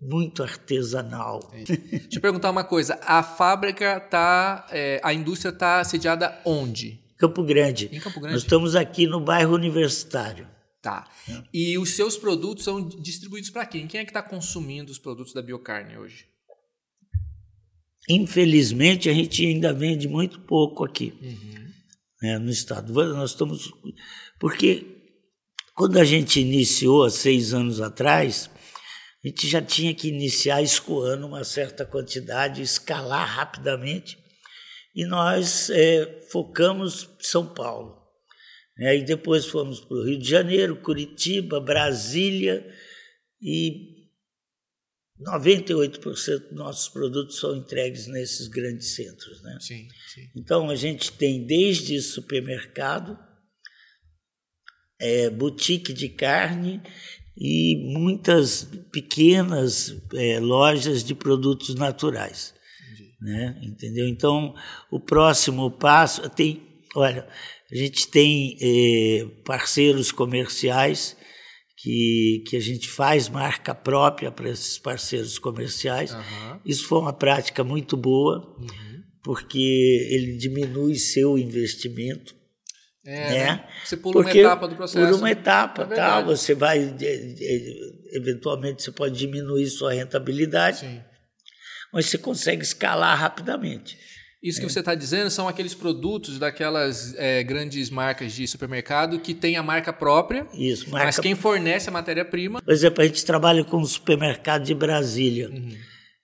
muito 0.01 0.41
artesanal. 0.41 1.39
Deixa 1.53 2.07
eu 2.15 2.21
perguntar 2.21 2.49
uma 2.49 2.63
coisa, 2.63 2.97
a 3.03 3.21
fábrica 3.21 3.99
tá, 3.99 4.65
é, 4.71 4.99
a 5.03 5.13
indústria 5.13 5.51
está 5.51 5.83
sediada 5.83 6.41
onde? 6.45 7.03
Campo 7.17 7.43
Grande. 7.43 7.89
Em 7.91 7.99
Campo 7.99 8.19
Grande. 8.19 8.35
Nós 8.35 8.43
estamos 8.43 8.75
aqui 8.75 9.05
no 9.05 9.19
bairro 9.19 9.53
Universitário. 9.53 10.52
Tá. 10.83 11.09
É. 11.29 11.43
E 11.53 11.77
os 11.77 11.91
seus 11.91 12.17
produtos 12.17 12.65
são 12.65 12.85
distribuídos 12.85 13.49
para 13.49 13.65
quem? 13.65 13.87
Quem 13.87 14.01
é 14.01 14.03
que 14.03 14.09
está 14.09 14.21
consumindo 14.21 14.91
os 14.91 14.99
produtos 14.99 15.33
da 15.33 15.41
biocarne 15.41 15.97
hoje? 15.97 16.25
Infelizmente, 18.09 19.09
a 19.09 19.13
gente 19.13 19.45
ainda 19.45 19.73
vende 19.73 20.09
muito 20.09 20.41
pouco 20.41 20.83
aqui 20.83 21.13
uhum. 21.21 21.67
né, 22.21 22.37
no 22.37 22.49
estado. 22.49 22.91
Nós 22.91 23.31
estamos. 23.31 23.71
Porque 24.37 24.85
quando 25.73 25.97
a 25.97 26.03
gente 26.03 26.41
iniciou 26.41 27.05
há 27.05 27.09
seis 27.09 27.53
anos 27.53 27.79
atrás, 27.79 28.49
a 29.23 29.27
gente 29.29 29.47
já 29.47 29.61
tinha 29.61 29.95
que 29.95 30.09
iniciar 30.09 30.61
escoando 30.61 31.25
uma 31.25 31.45
certa 31.45 31.85
quantidade, 31.85 32.61
escalar 32.61 33.25
rapidamente, 33.25 34.17
e 34.93 35.05
nós 35.05 35.69
é, 35.69 36.27
focamos 36.29 37.09
São 37.21 37.53
Paulo. 37.53 38.02
Né? 38.77 38.97
E 38.97 39.03
depois 39.03 39.45
fomos 39.45 39.79
para 39.79 39.97
o 39.97 40.03
Rio 40.03 40.17
de 40.17 40.27
Janeiro, 40.27 40.81
Curitiba, 40.81 41.59
Brasília 41.59 42.65
e 43.41 43.93
98% 45.21 46.49
dos 46.49 46.51
nossos 46.51 46.89
produtos 46.89 47.37
são 47.37 47.55
entregues 47.55 48.07
nesses 48.07 48.47
grandes 48.47 48.95
centros. 48.95 49.41
Né? 49.41 49.57
Sim, 49.59 49.87
sim. 50.13 50.29
Então 50.35 50.69
a 50.69 50.75
gente 50.75 51.11
tem 51.11 51.45
desde 51.45 52.01
supermercado, 52.01 53.17
é, 54.99 55.29
boutique 55.29 55.93
de 55.93 56.09
carne 56.09 56.81
e 57.37 57.75
muitas 57.93 58.63
pequenas 58.91 59.95
é, 60.13 60.39
lojas 60.39 61.03
de 61.03 61.13
produtos 61.13 61.75
naturais. 61.75 62.53
Né? 63.21 63.59
Entendeu? 63.63 64.07
Então 64.07 64.53
o 64.91 64.99
próximo 64.99 65.71
passo 65.71 66.29
tem, 66.29 66.81
olha, 66.95 67.27
a 67.73 67.75
gente 67.75 68.07
tem 68.07 68.55
eh, 68.61 69.25
parceiros 69.43 70.11
comerciais 70.11 71.17
que, 71.75 72.43
que 72.47 72.55
a 72.55 72.59
gente 72.59 72.87
faz 72.87 73.27
marca 73.27 73.73
própria 73.73 74.31
para 74.31 74.47
esses 74.47 74.77
parceiros 74.77 75.39
comerciais. 75.39 76.13
Uhum. 76.13 76.59
Isso 76.63 76.87
foi 76.87 76.99
uma 76.99 77.11
prática 77.11 77.63
muito 77.63 77.97
boa, 77.97 78.55
uhum. 78.59 79.01
porque 79.23 80.07
ele 80.11 80.37
diminui 80.37 80.95
seu 80.97 81.35
investimento. 81.35 82.35
É, 83.03 83.29
né? 83.29 83.45
né? 83.45 83.69
Você 83.83 83.97
pula 83.97 84.21
porque 84.21 84.41
uma 84.41 84.51
etapa 84.51 84.67
do 84.67 84.75
processo. 84.75 85.07
Por 85.07 85.17
uma 85.17 85.31
etapa, 85.31 85.81
é 85.81 85.95
tá? 85.95 86.21
Você 86.21 86.53
vai, 86.53 86.95
eventualmente, 88.13 88.83
você 88.83 88.91
pode 88.91 89.17
diminuir 89.17 89.65
sua 89.65 89.93
rentabilidade, 89.93 90.81
Sim. 90.81 91.01
mas 91.91 92.05
você 92.05 92.19
consegue 92.19 92.61
escalar 92.61 93.17
rapidamente. 93.17 93.97
Isso 94.43 94.59
que 94.59 94.65
é. 94.65 94.69
você 94.69 94.81
está 94.81 94.93
dizendo 94.93 95.29
são 95.29 95.47
aqueles 95.47 95.73
produtos 95.73 96.37
daquelas 96.37 97.15
é, 97.15 97.41
grandes 97.43 97.89
marcas 97.89 98.33
de 98.33 98.45
supermercado 98.45 99.17
que 99.19 99.33
tem 99.33 99.55
a 99.55 99.63
marca 99.63 99.93
própria, 99.93 100.45
Isso, 100.53 100.89
marca... 100.89 101.05
mas 101.05 101.19
quem 101.19 101.33
fornece 101.33 101.87
a 101.87 101.93
matéria-prima. 101.93 102.61
Por 102.61 102.73
exemplo, 102.73 103.01
a 103.01 103.07
gente 103.07 103.23
trabalha 103.23 103.63
com 103.63 103.77
o 103.77 103.85
supermercado 103.85 104.65
de 104.65 104.73
Brasília. 104.73 105.49
Uhum. 105.49 105.77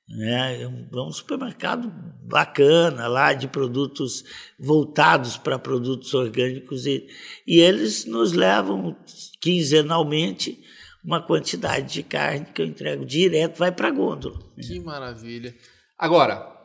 Né? 0.10 0.64
É 0.64 0.68
um 0.98 1.12
supermercado 1.12 1.90
bacana 2.24 3.08
lá 3.08 3.32
de 3.32 3.48
produtos 3.48 4.26
voltados 4.60 5.38
para 5.38 5.58
produtos 5.58 6.14
orgânicos 6.14 6.86
e, 6.86 7.08
e 7.48 7.62
eles 7.62 8.06
nos 8.06 8.34
levam 8.34 8.98
quinzenalmente 9.40 10.62
uma 11.04 11.22
quantidade 11.22 11.94
de 11.94 12.04
carne 12.04 12.48
que 12.54 12.62
eu 12.62 12.66
entrego 12.66 13.06
direto, 13.06 13.58
vai 13.58 13.72
para 13.72 13.88
a 13.88 13.92
gôndola. 13.92 14.40
Que 14.60 14.80
maravilha. 14.80 15.56
Agora, 15.98 16.59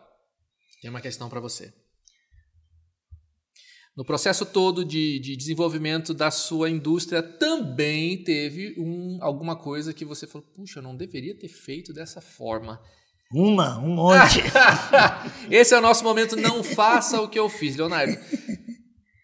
tem 0.84 0.90
uma 0.90 1.00
questão 1.00 1.30
para 1.30 1.40
você. 1.40 1.72
No 3.96 4.04
processo 4.04 4.44
todo 4.44 4.84
de, 4.84 5.18
de, 5.18 5.34
desenvolvimento 5.34 6.12
da 6.12 6.30
sua 6.30 6.68
indústria, 6.68 7.22
também 7.22 8.22
teve 8.22 8.74
um, 8.76 9.16
alguma 9.22 9.56
coisa 9.56 9.94
que 9.94 10.04
você 10.04 10.26
falou: 10.26 10.46
puxa, 10.54 10.80
eu 10.80 10.82
não 10.82 10.94
deveria 10.94 11.34
ter 11.38 11.48
feito 11.48 11.90
dessa 11.90 12.20
forma. 12.20 12.82
Uma, 13.32 13.78
um 13.78 13.94
monte. 13.94 14.42
Esse 15.50 15.72
é 15.74 15.78
o 15.78 15.80
nosso 15.80 16.04
momento. 16.04 16.36
Não 16.36 16.62
faça 16.62 17.18
o 17.18 17.30
que 17.30 17.38
eu 17.38 17.48
fiz, 17.48 17.76
Leonardo. 17.76 18.14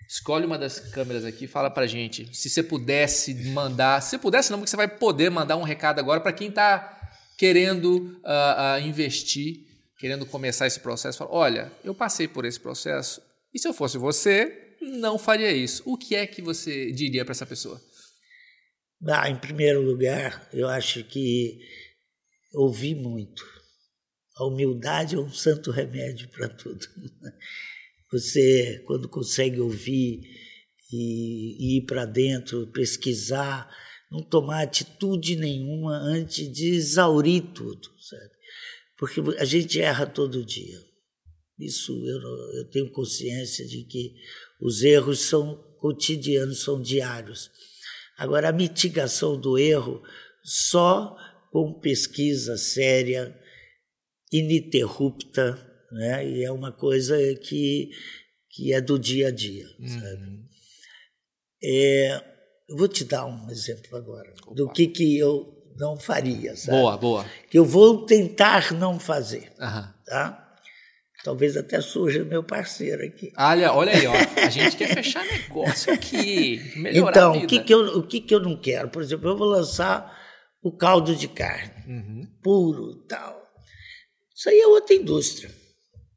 Escolhe 0.09 0.47
uma 0.47 0.57
das 0.57 0.81
câmeras 0.81 1.27
aqui 1.27 1.45
e 1.45 1.49
fala 1.49 1.69
pra 1.69 1.87
gente. 1.87 2.35
Se 2.35 2.49
você 2.49 2.63
pudesse 2.63 3.35
mandar. 3.51 4.01
Se 4.01 4.17
pudesse, 4.17 4.51
não, 4.51 4.61
porque 4.61 4.71
você 4.71 4.79
vai 4.79 4.89
poder 4.89 5.31
mandar 5.31 5.59
um 5.59 5.63
recado 5.63 5.99
agora 5.99 6.23
para 6.23 6.33
quem 6.33 6.49
está 6.49 6.99
querendo 7.37 8.19
uh, 8.25 8.79
uh, 8.79 8.87
investir 8.87 9.69
querendo 10.01 10.25
começar 10.25 10.67
esse 10.67 10.81
processo, 10.81 11.19
fala: 11.19 11.31
olha, 11.31 11.73
eu 11.85 11.95
passei 11.95 12.27
por 12.27 12.45
esse 12.47 12.59
processo 12.59 13.23
e 13.53 13.59
se 13.59 13.69
eu 13.69 13.75
fosse 13.75 13.99
você, 13.99 14.77
não 14.81 15.19
faria 15.19 15.53
isso. 15.53 15.83
O 15.85 15.97
que 15.97 16.17
é 16.17 16.27
que 16.27 16.41
você 16.41 16.91
diria 16.91 17.25
para 17.25 17.33
essa 17.33 17.47
pessoa? 17.47 17.81
Ah, 19.07 19.29
em 19.29 19.39
primeiro 19.39 19.83
lugar, 19.83 20.49
eu 20.53 20.69
acho 20.69 21.05
que 21.05 21.59
ouvi 22.55 22.95
muito. 22.95 23.45
A 24.37 24.47
humildade 24.47 25.17
é 25.17 25.19
um 25.19 25.31
santo 25.31 25.71
remédio 25.71 26.29
para 26.31 26.49
tudo. 26.49 26.81
Você, 28.13 28.83
quando 28.87 29.09
consegue 29.09 29.61
ouvir 29.61 30.21
e, 30.93 31.77
e 31.77 31.79
ir 31.79 31.87
para 31.87 32.05
dentro, 32.05 32.67
pesquisar, 32.73 33.71
não 34.11 34.21
tomar 34.21 34.63
atitude 34.63 35.37
nenhuma 35.37 35.97
antes 35.97 36.51
de 36.53 36.75
exaurir 36.75 37.53
tudo, 37.55 37.89
sabe? 38.01 38.40
Porque 39.01 39.23
a 39.39 39.47
gente 39.47 39.81
erra 39.81 40.05
todo 40.05 40.45
dia. 40.45 40.79
Isso 41.59 41.93
eu, 42.07 42.59
eu 42.59 42.71
tenho 42.71 42.93
consciência 42.93 43.67
de 43.67 43.83
que 43.85 44.15
os 44.61 44.83
erros 44.83 45.21
são 45.21 45.57
cotidianos, 45.79 46.63
são 46.63 46.83
diários. 46.83 47.51
Agora, 48.19 48.51
a 48.51 48.53
mitigação 48.53 49.41
do 49.41 49.57
erro 49.59 50.03
só 50.45 51.17
com 51.51 51.81
pesquisa 51.81 52.59
séria, 52.59 53.35
ininterrupta, 54.31 55.57
né? 55.91 56.29
e 56.29 56.45
é 56.45 56.53
uma 56.53 56.71
coisa 56.71 57.17
que, 57.37 57.91
que 58.51 58.75
é 58.75 58.83
do 58.83 58.99
dia 58.99 59.29
a 59.29 59.31
dia. 59.31 59.67
Uhum. 59.79 60.47
É, 61.63 62.23
eu 62.69 62.77
vou 62.77 62.87
te 62.87 63.05
dar 63.05 63.25
um 63.25 63.51
exemplo 63.51 63.97
agora 63.97 64.31
Opa. 64.43 64.55
do 64.55 64.71
que, 64.71 64.87
que 64.89 65.17
eu 65.17 65.60
não 65.81 65.97
faria, 65.99 66.55
sabe? 66.55 66.77
Boa, 66.79 66.97
boa. 66.97 67.27
Que 67.51 67.59
eu 67.59 67.65
vou 67.65 68.05
tentar 68.07 68.73
não 68.75 69.01
fazer, 69.01 69.51
Aham. 69.59 69.93
tá? 70.07 70.47
Talvez 71.25 71.57
até 71.57 71.81
surja 71.81 72.25
meu 72.25 72.43
parceiro 72.43 73.05
aqui. 73.05 73.33
Olha, 73.37 73.73
olha 73.75 73.93
aí, 73.93 74.07
ó. 74.07 74.13
A 74.47 74.49
gente 74.49 74.77
quer 74.77 74.95
fechar 74.95 75.25
negócio 75.27 75.93
aqui, 75.93 76.61
melhorar 76.77 77.11
Então, 77.11 77.33
o 77.39 77.47
que, 77.47 77.61
que, 77.61 77.75
eu, 77.75 77.99
o 77.99 78.03
que, 78.03 78.21
que 78.21 78.35
eu 78.35 78.41
não 78.41 78.57
quero? 78.57 78.89
Por 78.89 79.03
exemplo, 79.03 79.29
eu 79.29 79.37
vou 79.37 79.49
lançar 79.49 80.19
o 80.63 80.71
caldo 80.73 81.15
de 81.17 81.29
carne, 81.29 81.73
Uhum. 81.87 82.23
puro 82.43 82.95
tal. 83.07 83.39
Isso 84.35 84.49
aí 84.49 84.61
é 84.61 84.67
outra 84.67 84.95
indústria. 84.95 85.51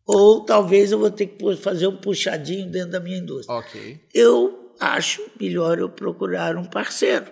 Ou 0.05 0.45
talvez 0.45 0.91
eu 0.91 0.99
vou 0.99 1.11
ter 1.11 1.27
que 1.27 1.55
fazer 1.57 1.87
um 1.87 1.95
puxadinho 1.97 2.69
dentro 2.69 2.91
da 2.91 2.99
minha 3.01 3.17
indústria. 3.17 3.57
Ok. 3.57 3.99
Eu 4.13 4.73
acho 4.79 5.21
melhor 5.39 5.79
eu 5.79 5.89
procurar 5.89 6.55
um 6.57 6.63
parceiro. 6.65 7.25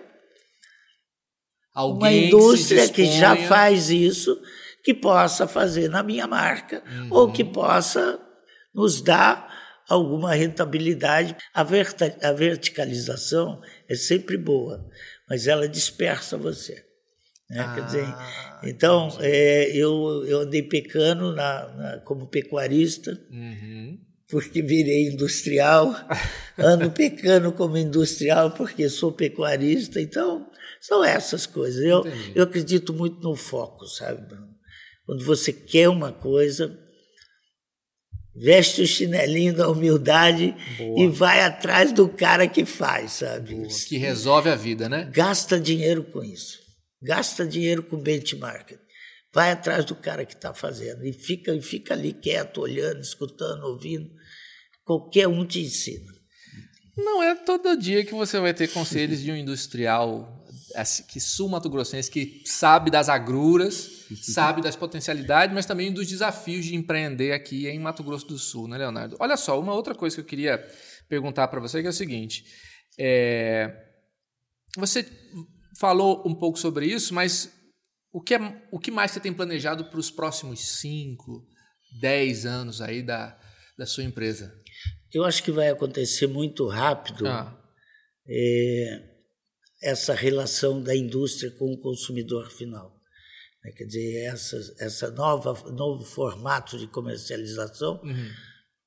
Alguém 1.74 1.98
uma 1.98 2.26
indústria 2.28 2.88
que 2.88 3.04
já 3.06 3.30
disponha- 3.34 3.48
faz 3.48 3.90
isso, 3.90 4.40
que 4.84 4.92
possa 4.92 5.46
fazer 5.48 5.88
na 5.88 6.02
minha 6.02 6.26
marca, 6.26 6.82
ou 7.10 7.32
que 7.32 7.44
possa 7.44 8.20
nos 8.74 9.00
dar 9.00 9.48
alguma 9.88 10.34
rentabilidade. 10.34 11.36
A, 11.54 11.62
verta- 11.62 12.16
a 12.22 12.32
verticalização 12.32 13.60
é 13.88 13.94
sempre 13.94 14.36
boa, 14.36 14.84
mas 15.28 15.46
ela 15.46 15.68
dispersa 15.68 16.36
você. 16.36 16.84
né? 17.50 17.70
Quer 17.74 17.84
dizer, 17.84 18.04
Ah, 18.06 18.60
então, 18.64 19.14
é, 19.20 19.70
eu, 19.76 20.24
eu 20.26 20.40
andei 20.40 20.62
pecando 20.62 21.34
na, 21.34 21.68
na- 21.74 21.98
como 22.00 22.26
pecuarista, 22.26 23.18
Uhum. 23.30 23.98
porque 24.28 24.62
virei 24.62 25.08
industrial, 25.10 25.94
ando 26.58 26.90
pecando 26.90 27.52
como 27.52 27.76
industrial 27.76 28.52
porque 28.52 28.88
sou 28.88 29.12
pecuarista, 29.12 30.00
então 30.00 30.48
são 30.82 31.04
essas 31.04 31.46
coisas. 31.46 31.80
Eu, 31.82 32.00
Entendi. 32.00 32.32
eu 32.34 32.42
acredito 32.42 32.92
muito 32.92 33.20
no 33.22 33.36
foco, 33.36 33.86
sabe, 33.86 34.26
Bruno? 34.26 34.50
Quando 35.06 35.24
você 35.24 35.52
quer 35.52 35.88
uma 35.88 36.12
coisa, 36.12 36.76
veste 38.34 38.82
o 38.82 38.86
chinelinho 38.86 39.54
da 39.54 39.68
humildade 39.68 40.54
Boa. 40.76 41.00
e 41.00 41.08
vai 41.08 41.40
atrás 41.40 41.92
do 41.92 42.08
cara 42.08 42.48
que 42.48 42.64
faz, 42.64 43.12
sabe? 43.12 43.54
Boa. 43.54 43.68
Que 43.68 43.96
resolve 43.96 44.50
a 44.50 44.56
vida, 44.56 44.88
né? 44.88 45.08
Gasta 45.12 45.58
dinheiro 45.58 46.02
com 46.02 46.22
isso. 46.22 46.58
Gasta 47.00 47.46
dinheiro 47.46 47.84
com 47.84 47.96
benchmark. 47.96 48.72
Vai 49.32 49.52
atrás 49.52 49.84
do 49.84 49.94
cara 49.94 50.26
que 50.26 50.34
está 50.34 50.52
fazendo 50.52 51.06
e 51.06 51.12
fica, 51.12 51.54
e 51.54 51.62
fica 51.62 51.94
ali 51.94 52.12
quieto, 52.12 52.60
olhando, 52.60 53.00
escutando, 53.00 53.64
ouvindo. 53.64 54.10
Qualquer 54.84 55.28
um 55.28 55.46
te 55.46 55.60
ensina. 55.60 56.12
Não 56.96 57.22
é 57.22 57.34
todo 57.36 57.76
dia 57.76 58.04
que 58.04 58.12
você 58.12 58.38
vai 58.38 58.52
ter 58.52 58.68
conselhos 58.68 59.20
de 59.20 59.30
um 59.30 59.36
industrial 59.36 60.41
que 61.08 61.20
sul 61.20 61.48
Mato 61.48 61.68
Grossense, 61.68 62.10
que 62.10 62.42
sabe 62.46 62.90
das 62.90 63.08
agruras, 63.08 64.06
sabe 64.22 64.62
das 64.62 64.76
potencialidades, 64.76 65.54
mas 65.54 65.66
também 65.66 65.92
dos 65.92 66.08
desafios 66.08 66.64
de 66.64 66.74
empreender 66.74 67.32
aqui 67.32 67.68
em 67.68 67.78
Mato 67.78 68.02
Grosso 68.02 68.26
do 68.26 68.38
Sul, 68.38 68.68
né, 68.68 68.78
Leonardo? 68.78 69.16
Olha 69.20 69.36
só, 69.36 69.58
uma 69.60 69.74
outra 69.74 69.94
coisa 69.94 70.16
que 70.16 70.20
eu 70.20 70.26
queria 70.26 70.66
perguntar 71.08 71.48
para 71.48 71.60
você 71.60 71.80
que 71.80 71.86
é 71.86 71.90
o 71.90 71.92
seguinte: 71.92 72.44
é, 72.98 73.70
você 74.76 75.06
falou 75.78 76.22
um 76.26 76.34
pouco 76.34 76.58
sobre 76.58 76.86
isso, 76.86 77.14
mas 77.14 77.52
o 78.12 78.20
que, 78.20 78.34
é, 78.34 78.62
o 78.70 78.78
que 78.78 78.90
mais 78.90 79.10
você 79.10 79.20
tem 79.20 79.32
planejado 79.32 79.86
para 79.86 79.98
os 79.98 80.10
próximos 80.10 80.80
5, 80.80 81.46
10 82.00 82.46
anos 82.46 82.80
aí 82.80 83.02
da, 83.02 83.38
da 83.78 83.86
sua 83.86 84.04
empresa? 84.04 84.54
Eu 85.12 85.24
acho 85.24 85.42
que 85.42 85.52
vai 85.52 85.68
acontecer 85.68 86.26
muito 86.26 86.66
rápido 86.66 87.26
Ah, 87.26 87.58
é, 88.28 89.11
essa 89.82 90.14
relação 90.14 90.82
da 90.82 90.94
indústria 90.94 91.50
com 91.50 91.72
o 91.72 91.78
consumidor 91.78 92.50
final. 92.50 93.00
né? 93.64 93.72
Quer 93.72 93.84
dizer, 93.84 94.24
essa, 94.24 94.74
essa 94.78 95.10
nova 95.10 95.52
novo 95.72 96.04
formato 96.04 96.78
de 96.78 96.86
comercialização, 96.86 98.00
uhum. 98.02 98.30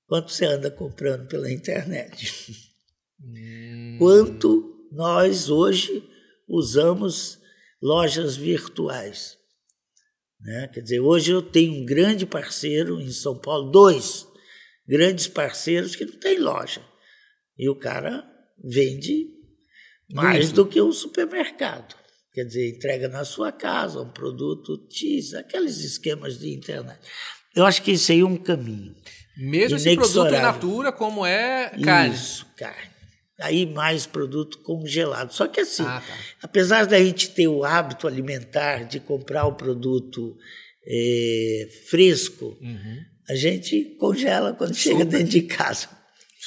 quanto 0.08 0.32
você 0.32 0.46
anda 0.46 0.72
comprando 0.72 1.28
pela 1.28 1.52
internet. 1.52 2.74
Hum. 3.18 3.96
quanto 3.98 4.88
nós 4.92 5.50
hoje 5.50 6.04
usamos 6.48 7.40
lojas 7.82 8.36
virtuais. 8.36 9.38
Né? 10.40 10.70
Quer 10.74 10.82
dizer, 10.82 11.00
hoje 11.00 11.32
eu 11.32 11.42
tenho 11.42 11.82
um 11.82 11.86
grande 11.86 12.26
parceiro 12.26 13.02
em 13.02 13.12
São 13.12 13.38
Paulo, 13.38 13.72
dois 13.72 14.28
grandes 14.88 15.28
parceiros 15.28 15.96
que 15.96 16.06
não 16.06 16.18
tem 16.20 16.40
loja. 16.40 16.82
E 17.58 17.68
o 17.70 17.76
cara 17.76 18.24
vende 18.64 19.35
mais 20.12 20.52
do 20.52 20.66
que 20.66 20.82
um 20.82 20.92
supermercado. 20.92 21.96
Quer 22.34 22.44
dizer, 22.46 22.70
entrega 22.70 23.08
na 23.08 23.24
sua 23.24 23.52
casa 23.52 24.02
um 24.02 24.10
produto 24.10 24.86
X, 24.92 25.34
aqueles 25.34 25.78
esquemas 25.80 26.38
de 26.38 26.54
internet. 26.54 27.00
Eu 27.56 27.66
acho 27.66 27.82
que 27.82 27.92
isso 27.94 28.12
aí 28.12 28.20
é 28.20 28.26
um 28.26 28.36
caminho. 28.36 28.94
Mesmo 29.38 29.78
esse 29.78 29.96
produto 29.96 30.28
in 30.34 30.40
natura, 30.42 30.92
como 30.92 31.26
é 31.26 31.70
carne. 31.84 32.14
Isso, 32.14 32.46
carne. 32.58 32.90
Aí 33.42 33.66
mais 33.66 34.06
produto 34.06 34.60
congelado. 34.60 35.32
Só 35.34 35.48
que 35.48 35.60
assim, 35.62 35.84
Ah, 35.84 36.02
tá. 36.06 36.14
apesar 36.42 36.86
da 36.86 36.98
gente 36.98 37.30
ter 37.32 37.48
o 37.48 37.64
hábito 37.66 38.08
alimentar 38.08 38.84
de 38.86 39.00
comprar 39.00 39.46
o 39.46 39.54
produto 39.56 40.38
eh, 40.88 41.68
fresco, 41.90 42.58
Uhum. 42.62 42.98
a 43.30 43.36
gente 43.36 43.96
congela 44.00 44.54
quando 44.54 44.76
chega 44.76 45.04
dentro 45.04 45.30
de 45.30 45.42
casa. 45.42 45.90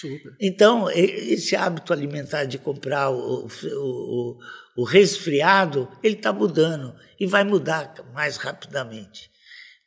Super. 0.00 0.34
Então, 0.40 0.88
esse 0.90 1.54
hábito 1.56 1.92
alimentar 1.92 2.44
de 2.44 2.58
comprar 2.58 3.10
o, 3.10 3.46
o, 3.46 3.48
o- 3.74 4.38
o 4.76 4.84
resfriado, 4.84 5.88
ele 6.02 6.14
está 6.14 6.32
mudando 6.32 6.94
e 7.18 7.26
vai 7.26 7.42
mudar 7.44 7.94
mais 8.12 8.36
rapidamente. 8.36 9.30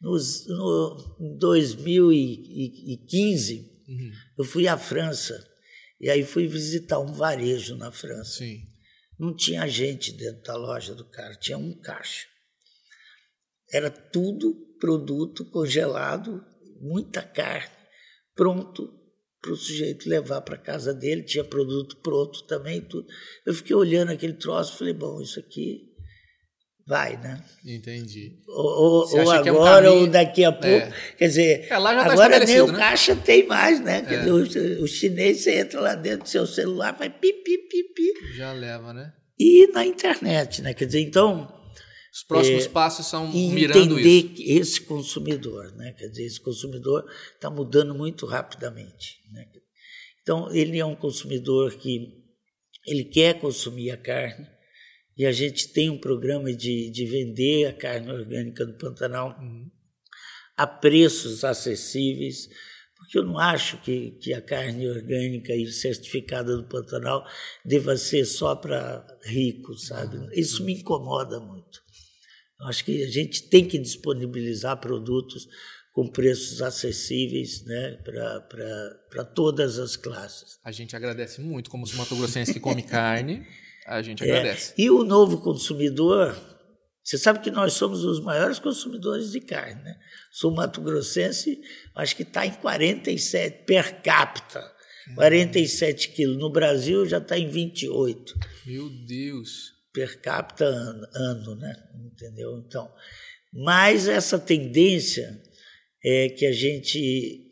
Nos, 0.02 0.46
no, 0.48 1.16
em 1.20 1.38
2015, 1.38 3.70
Uhum. 3.88 4.12
eu 4.38 4.44
fui 4.46 4.68
à 4.68 4.78
França 4.78 5.44
e 6.00 6.10
aí 6.10 6.24
fui 6.24 6.48
visitar 6.48 7.00
um 7.00 7.14
varejo 7.14 7.76
na 7.76 7.92
França. 7.92 8.38
Sim. 8.40 8.64
Não 9.20 9.36
tinha 9.36 9.68
gente 9.68 10.12
dentro 10.14 10.42
da 10.44 10.56
loja 10.56 10.96
do 10.96 11.06
cara, 11.06 11.36
tinha 11.36 11.58
um 11.58 11.74
caixa. 11.80 12.26
Era 13.72 13.90
tudo 13.90 14.56
produto 14.80 15.46
congelado, 15.46 16.44
muita 16.80 17.22
carne, 17.22 17.70
pronto 18.36 18.92
para 19.42 19.52
o 19.52 19.56
sujeito 19.56 20.08
levar 20.08 20.42
para 20.42 20.58
casa 20.58 20.94
dele. 20.94 21.24
Tinha 21.24 21.44
produto 21.44 21.98
pronto 21.98 22.44
também, 22.46 22.82
tudo. 22.82 23.08
Eu 23.46 23.54
fiquei 23.54 23.76
olhando 23.76 24.12
aquele 24.12 24.34
troço 24.34 24.76
e 24.76 24.78
falei, 24.78 24.94
bom, 24.94 25.20
isso 25.22 25.40
aqui 25.40 25.90
vai, 26.88 27.16
né? 27.18 27.42
Entendi. 27.66 28.34
Ou, 28.48 29.04
ou 29.04 29.08
que 29.10 29.18
é 29.18 29.22
um 29.24 29.30
agora 29.32 29.86
caminho- 29.88 30.02
ou 30.02 30.08
daqui 30.08 30.44
a 30.44 30.52
pouco. 30.52 30.68
É. 30.88 30.94
Quer 31.18 31.28
dizer, 31.28 31.60
É, 31.64 31.68
tá 31.68 31.76
agora 31.78 31.96
nem 32.04 32.14
estabelecido, 32.14 32.64
o 32.66 32.72
né? 32.72 32.78
caixa 32.78 33.16
tem 33.16 33.48
mais, 33.48 33.80
né? 33.80 34.02
Quer 34.02 34.16
É. 34.16 34.18
dizer, 34.20 34.32
o, 34.80 34.84
o 34.84 34.88
chinês, 34.88 35.42
você 35.42 35.56
entra 35.60 35.80
lá 35.80 35.96
dentro 35.96 36.24
do 36.24 36.30
seu 36.30 36.46
celular, 36.46 36.92
vai 36.98 37.10
pi, 37.10 37.32
pi, 37.34 37.58
pi, 37.70 37.84
pi. 37.96 38.36
Já 38.36 38.52
leva, 38.54 38.94
né? 38.94 39.12
E 39.40 39.68
na 39.74 39.86
internet, 39.86 40.62
né? 40.62 40.74
Quer 40.74 40.86
dizer, 40.86 41.00
então, 41.02 41.52
Os 42.14 42.24
próximos 42.24 42.66
É, 42.66 42.70
passos 42.70 43.06
são 43.08 43.32
mirando 43.32 43.98
entender 43.98 44.20
isso. 44.20 44.30
que 44.36 44.52
esse 44.52 44.82
consumidor, 44.82 45.72
né? 45.78 45.94
Quer 45.94 46.08
dizer, 46.10 46.26
esse 46.26 46.42
consumidor 46.42 47.06
está 47.34 47.50
mudando 47.50 47.96
muito 47.96 48.26
rapidamente. 48.26 49.22
Né? 49.32 49.48
Então, 50.22 50.54
ele 50.54 50.78
é 50.78 50.86
um 50.86 50.96
consumidor 50.96 51.74
que 51.78 52.14
ele 52.86 53.06
quer 53.06 53.40
consumir 53.40 53.92
a 53.92 53.98
carne 53.98 54.46
e 55.18 55.26
a 55.26 55.32
gente 55.32 55.70
tem 55.70 55.90
um 55.90 55.98
programa 55.98 56.52
de, 56.54 56.90
de 56.90 57.06
vender 57.06 57.68
a 57.68 57.74
carne 57.74 58.12
orgânica 58.12 58.66
do 58.66 58.74
Pantanal 58.78 59.38
Uhum. 59.40 59.70
a 60.58 60.68
preços 60.68 61.44
acessíveis, 61.44 62.50
porque 62.98 63.18
eu 63.20 63.24
não 63.24 63.38
acho 63.40 63.78
que, 63.82 64.12
que 64.22 64.34
a 64.34 64.42
carne 64.42 64.88
orgânica 64.90 65.54
e 65.56 65.68
certificada 65.72 66.56
do 66.58 66.64
Pantanal 66.68 67.26
deva 67.64 67.96
ser 67.98 68.26
só 68.26 68.56
para 68.56 69.06
ricos, 69.24 69.88
sabe? 69.88 70.18
Isso 70.40 70.64
me 70.64 70.74
incomoda 70.74 71.40
muito. 71.40 71.82
Acho 72.64 72.86
que 72.86 73.04
a 73.04 73.10
gente 73.10 73.44
tem 73.44 73.66
que 73.66 73.78
disponibilizar 73.78 74.80
produtos 74.80 75.48
com 75.94 76.08
preços 76.08 76.62
acessíveis 76.62 77.66
né, 77.66 77.98
para 79.10 79.26
todas 79.26 79.78
as 79.78 79.96
classes. 79.96 80.60
A 80.64 80.72
gente 80.72 80.96
agradece 80.96 81.42
muito, 81.42 81.70
como 81.70 81.84
os 81.84 81.94
mato-grossenses 81.94 82.54
que 82.54 82.60
come 82.60 82.82
carne, 82.84 83.46
a 83.86 84.02
gente 84.02 84.24
É, 84.24 84.26
agradece. 84.26 84.74
E 84.78 84.90
o 84.90 85.04
novo 85.04 85.42
consumidor, 85.42 86.36
você 87.04 87.18
sabe 87.18 87.40
que 87.40 87.52
nós 87.52 87.74
somos 87.74 88.04
os 88.06 88.22
maiores 88.22 88.58
consumidores 88.60 89.32
de 89.32 89.42
carne, 89.42 89.82
né? 89.84 89.96
Sul 90.32 90.54
Mato 90.54 90.82
Grossense, 90.82 91.60
acho 91.96 92.16
que 92.16 92.24
está 92.24 92.46
em 92.46 92.52
47 92.52 93.66
per 93.66 94.02
capita, 94.02 94.72
47 95.16 96.10
quilos. 96.10 96.38
No 96.38 96.50
Brasil 96.50 97.06
já 97.06 97.18
está 97.18 97.38
em 97.38 97.50
28 97.50 98.34
Meu 98.66 98.90
Deus. 98.90 99.71
Per 99.94 100.22
capita 100.22 100.66
ano, 100.66 101.08
ano, 101.14 101.56
né? 101.56 101.74
Entendeu? 102.06 102.58
Então, 102.66 102.92
mas 103.54 104.08
essa 104.08 104.40
tendência 104.40 105.42
é 106.04 106.30
que 106.30 106.46
a 106.46 106.54
gente 106.54 107.48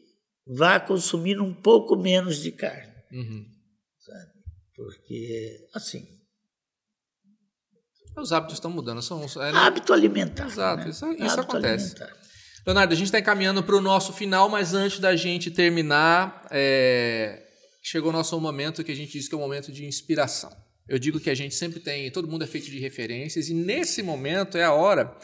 vá 0.48 0.80
consumindo 0.80 1.44
um 1.44 1.54
pouco 1.54 1.96
menos 1.96 2.42
de 2.42 2.52
carne, 2.52 2.90
Uhum. 3.12 3.44
porque 4.76 5.68
assim 5.74 6.08
Os 8.16 8.32
hábitos 8.32 8.58
estão 8.58 8.70
mudando. 8.70 9.02
São, 9.02 9.24
é, 9.24 9.52
né? 9.52 9.58
Hábito 9.58 9.94
alimentar. 9.94 10.46
Exato, 10.48 10.84
né? 10.84 10.90
isso, 10.90 11.06
isso 11.14 11.24
Hábito 11.24 11.40
acontece. 11.40 11.96
Alimentar. 11.96 12.18
Leonardo, 12.66 12.94
a 12.94 12.96
gente 12.96 13.06
está 13.06 13.20
encaminhando 13.20 13.64
para 13.64 13.76
o 13.76 13.82
nosso 13.82 14.14
final, 14.14 14.50
mas 14.50 14.74
antes 14.74 15.00
da 15.00 15.16
gente 15.16 15.50
terminar, 15.50 16.46
é... 16.52 17.48
chegou 17.82 18.10
o 18.10 18.14
nosso 18.14 18.40
momento 18.40 18.84
que 18.84 18.92
a 18.92 18.96
gente 18.96 19.12
diz 19.14 19.28
que 19.28 19.34
é 19.34 19.38
o 19.38 19.42
momento 19.42 19.72
de 19.72 19.86
inspiração. 19.86 20.52
Eu 20.90 20.98
digo 20.98 21.20
que 21.20 21.30
a 21.30 21.36
gente 21.36 21.54
sempre 21.54 21.80
tem, 21.80 22.10
todo 22.12 22.28
mundo 22.28 22.44
é 22.44 22.48
feito 22.48 22.70
de 22.70 22.80
referências, 22.80 23.48
e 23.48 23.54
nesse 23.54 24.02
momento 24.02 24.58
é 24.58 24.64
a 24.64 24.74
hora 24.74 25.16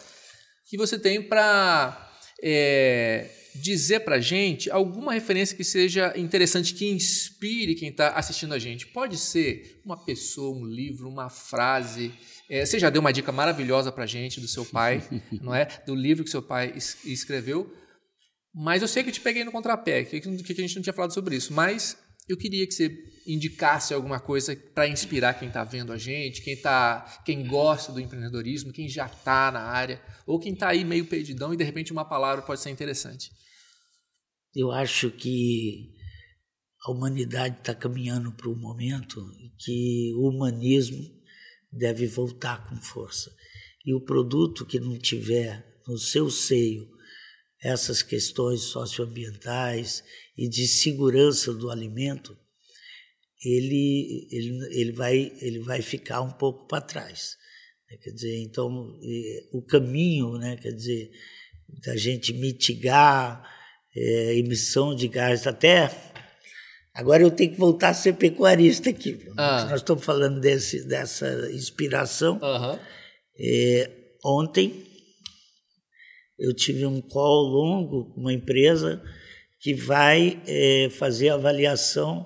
que 0.70 0.78
você 0.78 0.98
tem 0.98 1.22
para 1.22 2.14
é, 2.42 3.30
dizer 3.56 4.02
para 4.02 4.18
a 4.18 4.20
gente 4.20 4.70
alguma 4.70 5.14
referência 5.14 5.56
que 5.56 5.64
seja 5.64 6.14
interessante, 6.18 6.74
que 6.74 6.86
inspire 6.88 7.76
quem 7.76 7.90
está 7.90 8.10
assistindo 8.10 8.54
a 8.54 8.60
gente. 8.60 8.88
Pode 8.88 9.18
ser 9.18 9.82
uma 9.84 9.98
pessoa, 9.98 10.56
um 10.56 10.66
livro, 10.66 11.10
uma 11.10 11.30
frase. 11.30 12.14
É, 12.50 12.66
você 12.66 12.78
já 12.78 12.90
deu 12.90 13.02
uma 13.02 13.14
dica 13.14 13.32
maravilhosa 13.32 13.92
para 13.92 14.04
a 14.04 14.08
gente 14.08 14.40
do 14.40 14.48
seu 14.48 14.66
pai, 14.66 15.02
não 15.42 15.54
é? 15.54 15.66
Do 15.86 15.96
livro 15.96 16.24
que 16.24 16.30
seu 16.30 16.42
pai 16.42 16.74
es 16.76 16.98
escreveu. 17.06 17.74
Mas 18.54 18.82
eu 18.82 18.88
sei 18.88 19.04
que 19.04 19.10
eu 19.10 19.14
te 19.14 19.22
peguei 19.22 19.44
no 19.44 19.52
contrapé, 19.52 20.04
que, 20.04 20.22
que 20.22 20.28
a 20.30 20.56
gente 20.56 20.76
não 20.76 20.84
tinha 20.84 20.94
falado 20.94 21.14
sobre 21.14 21.36
isso. 21.36 21.54
Mas 21.54 21.98
eu 22.28 22.38
queria 22.38 22.66
que 22.66 22.74
você 22.74 22.90
indicasse 23.26 23.94
alguma 23.94 24.20
coisa 24.20 24.56
para 24.74 24.88
inspirar 24.88 25.34
quem 25.34 25.48
está 25.48 25.64
vendo 25.64 25.92
a 25.92 25.98
gente, 25.98 26.42
quem 26.42 26.56
tá, 26.56 27.22
quem 27.26 27.48
gosta 27.48 27.92
do 27.92 28.00
empreendedorismo, 28.00 28.72
quem 28.72 28.88
já 28.88 29.08
está 29.08 29.52
na 29.52 29.62
área, 29.62 30.02
ou 30.26 30.40
quem 30.40 30.54
está 30.54 30.70
aí 30.70 30.86
meio 30.86 31.06
perdidão 31.06 31.54
e 31.54 31.58
de 31.58 31.64
repente 31.64 31.92
uma 31.92 32.06
palavra 32.06 32.44
pode 32.44 32.62
ser 32.62 32.70
interessante. 32.70 33.32
Eu 34.56 34.72
acho 34.72 35.12
que 35.12 35.94
a 36.86 36.92
humanidade 36.92 37.58
está 37.58 37.74
caminhando 37.74 38.32
para 38.32 38.50
um 38.50 38.56
momento 38.56 39.20
que 39.58 40.14
o 40.16 40.30
humanismo 40.30 41.04
deve 41.72 42.08
voltar 42.08 42.70
com 42.70 42.76
força. 42.78 43.34
E 43.86 43.94
o 43.94 44.02
produto 44.02 44.66
que 44.66 44.80
não 44.80 44.98
tiver 44.98 45.82
no 45.88 45.98
seu 45.98 46.30
seio 46.30 46.88
essas 47.62 48.02
questões 48.02 48.62
socioambientais 48.62 50.04
e 50.38 50.48
de 50.48 50.68
segurança 50.68 51.54
do 51.54 51.72
alimento, 51.72 52.38
ele, 53.46 54.28
ele, 54.32 54.68
ele, 54.72 54.92
vai, 54.92 55.32
ele 55.40 55.60
vai 55.60 55.82
ficar 55.82 56.22
um 56.22 56.32
pouco 56.32 56.68
para 56.68 56.82
trás. 56.82 57.38
Né? 57.90 57.98
Quer 58.02 58.10
dizer, 58.10 58.42
então, 58.42 58.92
o 59.54 59.62
caminho, 59.62 60.38
né, 60.38 60.58
quer 60.58 60.72
dizer, 60.72 61.12
da 61.86 61.96
gente 61.96 62.34
mitigar 62.34 63.48
é, 63.96 64.36
emissão 64.36 64.96
de 64.96 65.08
gás 65.08 65.46
até. 65.46 65.92
Agora 66.94 67.22
eu 67.22 67.30
tenho 67.30 67.52
que 67.52 67.60
voltar 67.60 67.90
a 67.90 67.94
ser 67.94 68.14
pecuarista 68.14 68.90
aqui. 68.90 69.20
Ah. 69.38 69.66
Nós 69.70 69.82
estamos 69.82 70.04
falando 70.04 70.40
desse, 70.40 70.88
dessa 70.88 71.52
inspiração. 71.52 72.40
Uhum. 72.42 72.80
É, 73.38 73.92
ontem 74.24 74.86
eu 76.40 76.54
tive 76.54 76.86
um 76.86 77.00
call 77.00 77.44
longo 77.44 78.10
com 78.10 78.22
uma 78.22 78.34
empresa 78.34 79.02
que 79.60 79.74
vai 79.74 80.42
é, 80.48 80.90
fazer 80.92 81.30
avaliação 81.30 82.26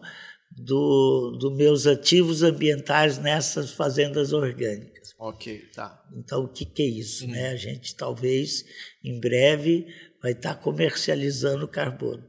dos 0.60 1.40
do 1.40 1.52
meus 1.56 1.88
ativos 1.88 2.44
ambientais 2.44 3.18
nessas 3.18 3.72
fazendas 3.72 4.34
orgânicas. 4.34 5.14
Ok, 5.18 5.70
tá. 5.74 6.02
Então, 6.14 6.44
o 6.44 6.48
que, 6.48 6.66
que 6.66 6.82
é 6.82 6.86
isso? 6.86 7.26
Hum. 7.26 7.32
Né? 7.32 7.50
A 7.50 7.56
gente 7.56 7.96
talvez, 7.96 8.66
em 9.04 9.20
breve, 9.20 9.88
vai 10.22 10.32
estar 10.32 10.56
comercializando 10.56 11.68
carbono. 11.68 12.24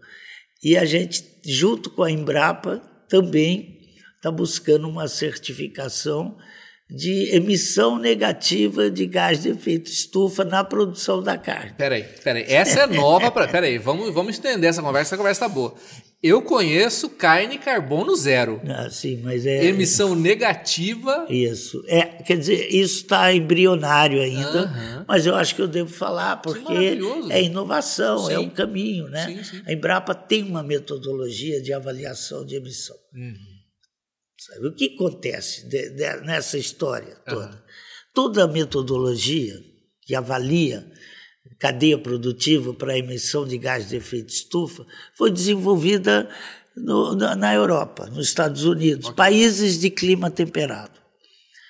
E 0.63 0.77
a 0.77 0.85
gente, 0.85 1.25
junto 1.45 1.91
com 1.91 2.03
a 2.03 2.11
Embrapa, 2.11 2.79
também 3.09 3.81
está 4.17 4.31
buscando 4.31 4.89
uma 4.89 5.09
certificação 5.09 6.37
de 6.89 7.35
emissão 7.35 7.99
negativa 7.99 8.91
de 8.91 9.07
gás 9.07 9.43
de 9.43 9.51
efeito 9.51 9.89
estufa 9.89 10.45
na 10.45 10.65
produção 10.65 11.23
da 11.23 11.39
carne. 11.39 11.73
Peraí, 11.79 12.03
peraí. 12.03 12.45
Essa 12.49 12.81
é 12.81 12.87
nova 12.87 13.31
para. 13.31 13.47
Peraí, 13.47 13.79
vamos, 13.79 14.13
vamos 14.13 14.35
estender 14.35 14.69
essa 14.69 14.83
conversa, 14.83 15.11
essa 15.11 15.17
conversa 15.17 15.47
está 15.47 15.55
boa. 15.55 15.75
Eu 16.23 16.43
conheço 16.43 17.09
carne 17.09 17.57
carbono 17.57 18.15
zero. 18.15 18.61
Ah, 18.69 18.91
sim, 18.91 19.23
mas 19.23 19.47
é. 19.47 19.65
Emissão 19.65 20.15
negativa. 20.15 21.27
Isso. 21.31 21.83
É, 21.87 22.03
quer 22.03 22.37
dizer, 22.37 22.69
isso 22.69 23.03
está 23.03 23.33
embrionário 23.33 24.21
ainda, 24.21 24.67
uhum. 24.67 25.05
mas 25.09 25.25
eu 25.25 25.35
acho 25.35 25.55
que 25.55 25.63
eu 25.63 25.69
devo 25.69 25.89
falar, 25.89 26.37
porque 26.37 26.99
é 27.31 27.43
inovação, 27.43 28.27
sim. 28.27 28.35
é 28.35 28.39
um 28.39 28.51
caminho, 28.51 29.09
né? 29.09 29.27
Sim, 29.27 29.43
sim. 29.43 29.63
A 29.67 29.73
Embrapa 29.73 30.15
tem 30.15 30.43
uma 30.43 30.63
metodologia 30.63 31.63
de 31.63 31.73
avaliação 31.73 32.45
de 32.45 32.57
emissão. 32.57 32.97
Uhum. 33.15 33.35
Sabe? 34.39 34.67
O 34.67 34.75
que 34.75 34.95
acontece 34.95 35.69
de, 35.71 35.89
de, 35.89 36.17
nessa 36.21 36.59
história 36.59 37.17
toda? 37.27 37.47
Uhum. 37.47 37.59
Toda 38.13 38.45
a 38.45 38.49
metodologia 38.49 39.55
que 40.03 40.15
avalia 40.15 40.87
cadeia 41.61 41.99
produtiva 41.99 42.73
para 42.73 42.95
a 42.95 42.99
emissão 42.99 43.47
de 43.47 43.59
gás 43.59 43.91
de 43.91 43.97
efeito 43.97 44.31
estufa 44.31 44.87
foi 45.15 45.31
desenvolvida 45.31 46.29
no, 46.75 47.15
na, 47.15 47.37
na, 47.37 47.55
Europa, 47.55 48.07
nos 48.07 48.27
Estados 48.27 48.65
Unidos, 48.65 49.07
okay. 49.07 49.17
países 49.17 49.79
de 49.79 49.91
clima 49.91 50.31
temperado. 50.31 50.99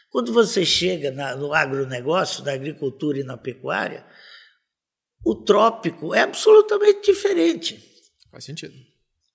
Quando 0.09 0.33
você 0.33 0.65
chega 0.65 1.11
na, 1.11 1.35
no 1.35 1.53
agronegócio, 1.53 2.45
na 2.45 2.53
agricultura 2.53 3.19
e 3.19 3.25
na 3.25 3.37
pecuária, 3.37 4.07
o 5.25 5.35
trópico 5.35 6.15
é 6.15 6.21
absolutamente 6.21 7.13
diferente. 7.13 7.83
Faz 8.31 8.45
sentido. 8.45 8.75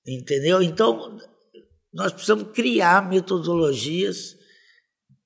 Entendeu? 0.08 0.62
Então, 0.62 1.20
nós 1.94 2.14
precisamos 2.14 2.52
criar 2.54 3.10
metodologias 3.10 4.38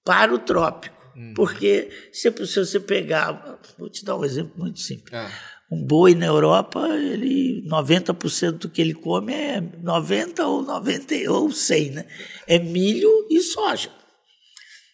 para 0.04 0.34
o 0.34 0.40
trópico. 0.40 0.99
Uhum. 1.20 1.34
Porque 1.34 1.90
se, 2.14 2.32
se, 2.48 2.66
você 2.66 2.80
pegar, 2.80 3.60
vou 3.78 3.90
te 3.90 4.06
dar 4.06 4.16
um 4.16 4.24
exemplo 4.24 4.54
muito 4.58 4.80
simples. 4.80 5.14
Ah. 5.14 5.30
Um 5.70 5.84
boi 5.84 6.16
na 6.16 6.26
Europa, 6.26 6.88
ele 6.98 7.62
90% 7.68 8.52
do 8.54 8.70
que 8.70 8.82
ele 8.82 8.94
come 8.94 9.34
é 9.34 9.60
90 9.60 10.48
ou 10.48 10.64
90 10.64 11.30
ou 11.30 11.52
100, 11.52 11.92
né? 11.92 12.06
É 12.48 12.58
milho 12.58 13.28
e 13.30 13.42
soja. 13.42 13.92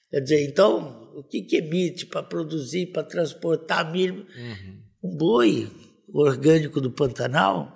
Quer 0.09 0.21
dizer, 0.21 0.49
então, 0.49 1.11
o 1.15 1.23
que, 1.23 1.43
que 1.43 1.57
emite 1.57 2.07
para 2.07 2.23
produzir, 2.23 2.87
para 2.87 3.03
transportar 3.03 3.91
milho? 3.91 4.25
Uhum. 4.35 4.81
Um 5.03 5.15
boi 5.15 5.71
orgânico 6.11 6.81
do 6.81 6.91
Pantanal, 6.91 7.71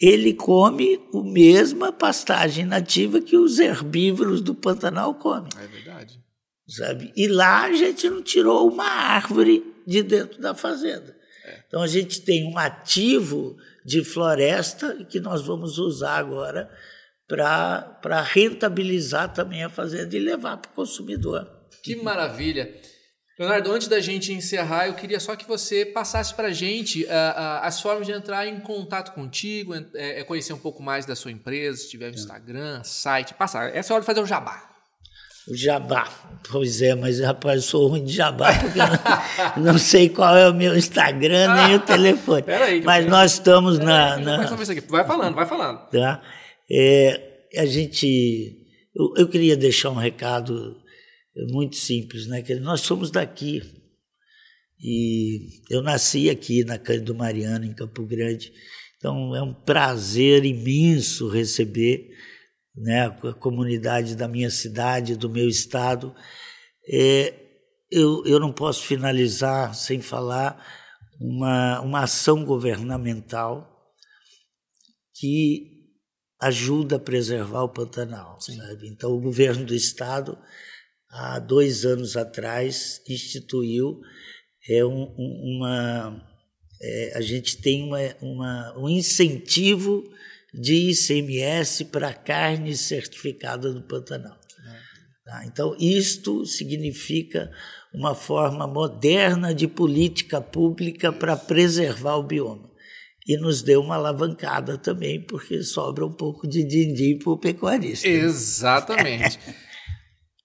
ele 0.00 0.34
come 0.34 0.98
a 1.14 1.22
mesma 1.22 1.92
pastagem 1.92 2.66
nativa 2.66 3.20
que 3.20 3.36
os 3.36 3.60
herbívoros 3.60 4.40
do 4.40 4.54
Pantanal 4.54 5.14
comem. 5.14 5.50
É 5.58 5.66
verdade. 5.68 6.25
Sabe? 6.68 7.12
E 7.16 7.28
lá 7.28 7.64
a 7.64 7.72
gente 7.72 8.08
não 8.10 8.22
tirou 8.22 8.68
uma 8.68 8.88
árvore 8.88 9.64
de 9.86 10.02
dentro 10.02 10.40
da 10.40 10.54
fazenda. 10.54 11.16
É. 11.44 11.60
Então 11.66 11.80
a 11.80 11.86
gente 11.86 12.22
tem 12.22 12.44
um 12.52 12.58
ativo 12.58 13.56
de 13.84 14.04
floresta 14.04 15.04
que 15.04 15.20
nós 15.20 15.42
vamos 15.42 15.78
usar 15.78 16.16
agora 16.16 16.68
para 17.28 18.20
rentabilizar 18.22 19.32
também 19.32 19.62
a 19.62 19.68
fazenda 19.68 20.16
e 20.16 20.18
levar 20.18 20.56
para 20.56 20.70
o 20.70 20.74
consumidor. 20.74 21.48
Que 21.82 21.96
maravilha! 21.96 22.74
Leonardo, 23.38 23.70
antes 23.70 23.86
da 23.86 24.00
gente 24.00 24.32
encerrar, 24.32 24.86
eu 24.86 24.94
queria 24.94 25.20
só 25.20 25.36
que 25.36 25.46
você 25.46 25.84
passasse 25.84 26.34
para 26.34 26.48
a 26.48 26.52
gente 26.52 27.04
uh, 27.04 27.08
uh, 27.08 27.60
as 27.62 27.80
formas 27.82 28.06
de 28.06 28.12
entrar 28.12 28.46
em 28.46 28.58
contato 28.60 29.12
contigo, 29.12 29.74
é, 29.74 30.20
é, 30.20 30.24
conhecer 30.24 30.54
um 30.54 30.58
pouco 30.58 30.82
mais 30.82 31.04
da 31.04 31.14
sua 31.14 31.30
empresa, 31.30 31.76
se 31.76 31.90
tiver 31.90 32.08
no 32.08 32.14
Instagram, 32.14 32.82
site, 32.82 33.34
passar. 33.34 33.76
Essa 33.76 33.92
é 33.92 33.92
a 33.92 33.96
hora 33.96 34.02
de 34.02 34.06
fazer 34.06 34.20
o 34.20 34.26
jabá. 34.26 34.75
O 35.48 35.54
jabá. 35.54 36.08
Pois 36.50 36.82
é, 36.82 36.94
mas 36.94 37.20
rapaz, 37.20 37.56
eu 37.56 37.62
sou 37.62 37.88
ruim 37.88 38.04
de 38.04 38.12
jabá, 38.12 38.52
porque 38.58 38.78
não, 38.78 39.72
não, 39.72 39.78
sei 39.78 40.08
qual 40.08 40.36
é 40.36 40.48
o 40.48 40.54
meu 40.54 40.76
Instagram 40.76 41.54
nem 41.54 41.76
o 41.76 41.80
telefone. 41.80 42.42
Peraí, 42.46 42.82
mas 42.82 43.06
nós 43.06 43.32
estamos 43.34 43.78
na. 43.78 44.16
na... 44.18 44.56
Vai 44.88 45.06
falando, 45.06 45.34
vai 45.34 45.46
falando. 45.46 45.88
Tá? 45.90 46.22
É, 46.70 47.48
a 47.56 47.66
gente. 47.66 48.64
Eu, 48.94 49.14
eu 49.16 49.28
queria 49.28 49.56
deixar 49.56 49.90
um 49.90 49.94
recado 49.94 50.76
muito 51.50 51.76
simples, 51.76 52.26
né? 52.26 52.42
Que 52.42 52.56
nós 52.56 52.80
somos 52.80 53.10
daqui. 53.10 53.62
E 54.80 55.62
eu 55.70 55.82
nasci 55.82 56.28
aqui 56.28 56.64
na 56.64 56.78
Cândido 56.78 57.14
Mariano, 57.14 57.64
em 57.64 57.72
Campo 57.72 58.04
Grande. 58.04 58.52
Então 58.98 59.34
é 59.34 59.42
um 59.42 59.52
prazer 59.52 60.44
imenso 60.44 61.28
receber 61.28 62.08
né, 62.76 63.06
a 63.06 63.32
comunidade 63.32 64.14
da 64.14 64.28
minha 64.28 64.50
cidade, 64.50 65.16
do 65.16 65.30
meu 65.30 65.48
estado. 65.48 66.14
É, 66.88 67.34
eu, 67.90 68.24
eu 68.26 68.38
não 68.38 68.52
posso 68.52 68.82
finalizar 68.82 69.74
sem 69.74 70.00
falar 70.00 70.62
uma, 71.20 71.80
uma 71.80 72.00
ação 72.02 72.44
governamental 72.44 73.72
que 75.14 75.76
ajuda 76.40 76.96
a 76.96 77.00
preservar 77.00 77.62
o 77.62 77.68
Pantanal. 77.68 78.40
Sabe? 78.40 78.88
Então, 78.88 79.12
o 79.12 79.20
governo 79.20 79.64
do 79.64 79.74
estado 79.74 80.38
há 81.10 81.38
dois 81.38 81.84
anos 81.84 82.16
atrás, 82.16 83.00
instituiu 83.08 84.00
é 84.68 84.84
um, 84.84 85.14
uma. 85.16 86.22
É, 86.82 87.12
a 87.16 87.20
gente 87.20 87.56
tem 87.58 87.84
uma, 87.84 87.98
uma, 88.20 88.78
um 88.78 88.88
incentivo 88.88 90.04
de 90.56 90.90
ICMS 90.90 91.84
para 91.86 92.12
carne 92.12 92.76
certificada 92.76 93.72
do 93.72 93.82
Pantanal. 93.82 94.38
Tá? 95.24 95.44
Então, 95.44 95.76
isto 95.78 96.46
significa 96.46 97.50
uma 97.92 98.14
forma 98.14 98.66
moderna 98.66 99.54
de 99.54 99.66
política 99.66 100.40
pública 100.40 101.12
para 101.12 101.36
preservar 101.36 102.16
o 102.16 102.22
bioma. 102.22 102.70
E 103.26 103.36
nos 103.36 103.60
deu 103.60 103.80
uma 103.80 103.96
alavancada 103.96 104.78
também, 104.78 105.20
porque 105.20 105.62
sobra 105.64 106.06
um 106.06 106.12
pouco 106.12 106.46
de 106.46 106.62
din-din 106.62 107.18
para 107.18 107.32
o 107.32 107.38
pecuarista. 107.38 108.06
Exatamente. 108.06 109.40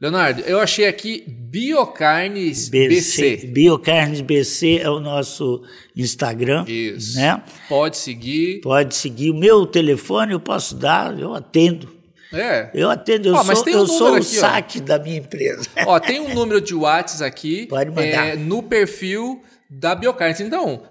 Leonardo, 0.01 0.41
eu 0.41 0.59
achei 0.59 0.87
aqui 0.87 1.23
Biocarnes 1.27 2.69
BC. 2.69 2.87
BC. 3.35 3.47
Biocarnes 3.47 4.21
BC 4.21 4.79
é 4.81 4.89
o 4.89 4.99
nosso 4.99 5.63
Instagram. 5.95 6.65
Isso. 6.67 7.17
Né? 7.17 7.43
Pode 7.69 7.97
seguir. 7.97 8.61
Pode 8.61 8.95
seguir. 8.95 9.29
O 9.29 9.37
meu 9.37 9.67
telefone 9.67 10.33
eu 10.33 10.39
posso 10.39 10.73
dar, 10.73 11.19
eu 11.19 11.35
atendo. 11.35 11.87
É. 12.33 12.71
Eu 12.73 12.89
atendo, 12.89 13.27
eu 13.27 13.35
ó, 13.35 13.43
sou, 13.43 13.67
um 13.67 13.69
eu 13.69 13.85
sou 13.85 14.17
o 14.17 14.23
saque 14.23 14.79
ó. 14.79 14.85
da 14.85 14.97
minha 14.97 15.17
empresa. 15.17 15.67
Ó, 15.85 15.99
tem 15.99 16.19
um 16.19 16.33
número 16.33 16.61
de 16.61 16.73
WhatsApp 16.73 17.25
aqui. 17.25 17.67
Pode 17.67 17.91
mandar. 17.91 18.29
É, 18.29 18.35
no 18.37 18.63
perfil 18.63 19.43
da 19.69 19.93
Biocarnes. 19.93 20.39
Então, 20.39 20.81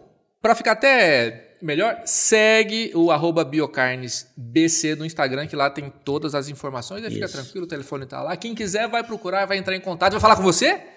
para 0.41 0.55
ficar 0.55 0.73
até 0.73 1.50
melhor, 1.63 2.03
segue 2.05 2.93
o 2.95 3.11
arroba 3.11 3.45
biocarnesbc 3.45 4.95
no 4.97 5.05
Instagram, 5.05 5.47
que 5.47 5.57
lá 5.57 5.71
tem 5.71 5.93
todas 6.05 6.35
as 6.35 6.49
informações. 6.49 7.05
Aí 7.05 7.11
fica 7.11 7.29
tranquilo, 7.29 7.65
o 7.65 7.69
telefone 7.69 8.05
está 8.05 8.23
lá. 8.23 8.37
Quem 8.37 8.55
quiser 8.55 8.89
vai 8.89 9.05
procurar, 9.05 9.47
vai 9.47 9.59
entrar 9.59 9.77
em 9.77 9.81
contato, 9.81 10.13
vai 10.13 10.21
falar 10.21 10.37
com 10.37 10.43
você. 10.43 10.81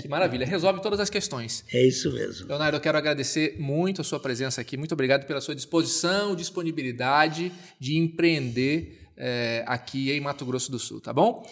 Que 0.00 0.08
maravilha, 0.08 0.44
resolve 0.44 0.80
todas 0.80 1.00
as 1.00 1.08
questões. 1.08 1.64
É 1.72 1.82
isso 1.84 2.12
mesmo. 2.12 2.46
Leonardo, 2.48 2.76
eu 2.76 2.80
quero 2.80 2.98
agradecer 2.98 3.56
muito 3.58 4.00
a 4.00 4.04
sua 4.04 4.20
presença 4.20 4.60
aqui. 4.60 4.76
Muito 4.76 4.92
obrigado 4.92 5.24
pela 5.24 5.40
sua 5.40 5.54
disposição, 5.54 6.34
disponibilidade 6.34 7.52
de 7.78 7.96
empreender 7.96 9.06
é, 9.16 9.64
aqui 9.66 10.12
em 10.12 10.20
Mato 10.20 10.44
Grosso 10.44 10.70
do 10.70 10.78
Sul, 10.78 11.00
tá 11.00 11.12
bom? 11.12 11.44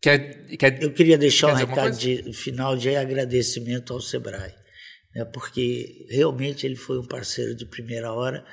Quer, 0.00 0.46
quer, 0.56 0.82
eu 0.82 0.92
queria 0.92 1.18
deixar 1.18 1.48
um 1.48 1.54
recado 1.54 1.96
de, 1.96 2.32
final 2.32 2.76
de 2.76 2.94
agradecimento 2.94 3.92
ao 3.92 4.00
Sebrae, 4.00 4.54
né, 5.16 5.24
porque 5.24 6.06
realmente 6.10 6.66
ele 6.66 6.76
foi 6.76 6.98
um 6.98 7.06
parceiro 7.06 7.54
de 7.54 7.64
primeira 7.64 8.12
hora, 8.12 8.44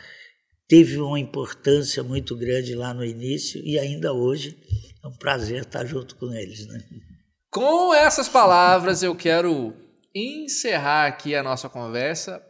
teve 0.65 0.97
uma 0.97 1.19
importância 1.19 2.01
muito 2.01 2.37
grande 2.37 2.73
lá 2.73 2.93
no 2.93 3.03
início 3.03 3.61
e 3.65 3.77
ainda 3.77 4.13
hoje 4.13 4.57
é 5.03 5.07
um 5.07 5.17
prazer 5.17 5.63
estar 5.63 5.85
junto 5.85 6.15
com 6.15 6.33
eles. 6.33 6.65
Né? 6.65 6.81
Com 7.51 7.93
essas 7.93 8.29
palavras, 8.29 9.03
eu 9.03 9.13
quero 9.13 9.73
encerrar 10.15 11.07
aqui 11.07 11.35
a 11.35 11.43
nossa 11.43 11.67
conversa 11.67 12.41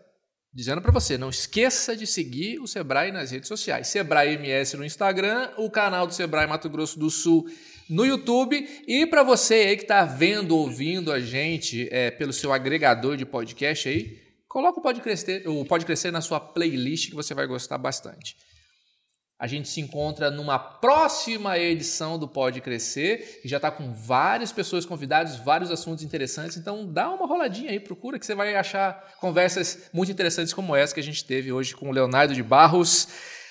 dizendo 0.53 0.83
para 0.83 0.91
você, 0.91 1.17
não 1.17 1.31
esqueça 1.31 1.97
de 1.97 2.05
seguir 2.05 2.59
o 2.59 2.67
Sebrae 2.67 3.11
nas 3.11 3.31
redes 3.31 3.47
sociais. 3.47 3.87
Sebrae 3.87 4.35
MS 4.35 4.77
no 4.77 4.85
Instagram, 4.85 5.49
o 5.57 5.71
canal 5.71 6.05
do 6.05 6.13
Sebrae 6.13 6.45
Mato 6.45 6.69
Grosso 6.69 6.99
do 6.99 7.09
Sul 7.09 7.47
no 7.89 8.05
YouTube 8.05 8.67
e 8.87 9.05
para 9.05 9.23
você 9.23 9.55
aí 9.55 9.77
que 9.77 9.83
está 9.83 10.05
vendo, 10.05 10.57
ouvindo 10.57 11.11
a 11.11 11.19
gente 11.19 11.87
é, 11.91 12.11
pelo 12.11 12.33
seu 12.33 12.53
agregador 12.53 13.17
de 13.17 13.25
podcast 13.25 13.87
aí, 13.87 14.17
coloca 14.47 14.79
o 14.79 14.83
Pode 14.83 15.01
Crescer, 15.01 15.47
o 15.47 15.65
Pode 15.65 15.85
Crescer 15.85 16.11
na 16.11 16.21
sua 16.21 16.39
playlist 16.39 17.09
que 17.09 17.15
você 17.15 17.33
vai 17.33 17.47
gostar 17.47 17.77
bastante. 17.77 18.35
A 19.43 19.47
gente 19.47 19.67
se 19.67 19.81
encontra 19.81 20.31
numa 20.31 20.57
próxima 20.57 21.57
edição 21.59 22.17
do 22.17 22.29
Pode 22.29 22.61
Crescer, 22.61 23.41
que 23.41 23.47
já 23.49 23.57
está 23.57 23.69
com 23.69 23.91
várias 23.91 24.53
pessoas 24.53 24.85
convidadas, 24.85 25.35
vários 25.35 25.69
assuntos 25.69 26.01
interessantes. 26.01 26.55
Então 26.55 26.85
dá 26.85 27.09
uma 27.09 27.27
roladinha 27.27 27.71
aí, 27.71 27.77
procura 27.77 28.17
que 28.17 28.25
você 28.25 28.33
vai 28.33 28.55
achar 28.55 29.15
conversas 29.19 29.89
muito 29.91 30.09
interessantes 30.09 30.53
como 30.53 30.73
essa 30.73 30.93
que 30.93 30.99
a 31.01 31.03
gente 31.03 31.25
teve 31.25 31.51
hoje 31.51 31.75
com 31.75 31.89
o 31.89 31.91
Leonardo 31.91 32.33
de 32.33 32.41
Barros, 32.41 33.09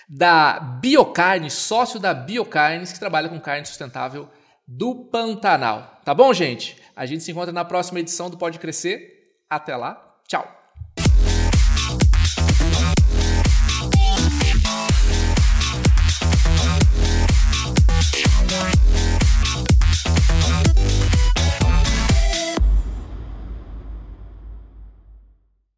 da 0.08 0.60
Biocarne, 0.60 1.50
sócio 1.50 1.98
da 1.98 2.14
Biocarnes, 2.14 2.92
que 2.92 2.98
trabalha 2.98 3.28
com 3.28 3.40
carne 3.40 3.66
sustentável 3.66 4.28
do 4.66 4.94
Pantanal. 5.06 6.00
Tá 6.04 6.14
bom, 6.14 6.32
gente? 6.32 6.76
A 6.94 7.06
gente 7.06 7.24
se 7.24 7.30
encontra 7.30 7.52
na 7.52 7.64
próxima 7.64 8.00
edição 8.00 8.30
do 8.30 8.38
Pode 8.38 8.58
Crescer. 8.58 9.34
Até 9.48 9.76
lá. 9.76 10.16
Tchau. 10.26 10.61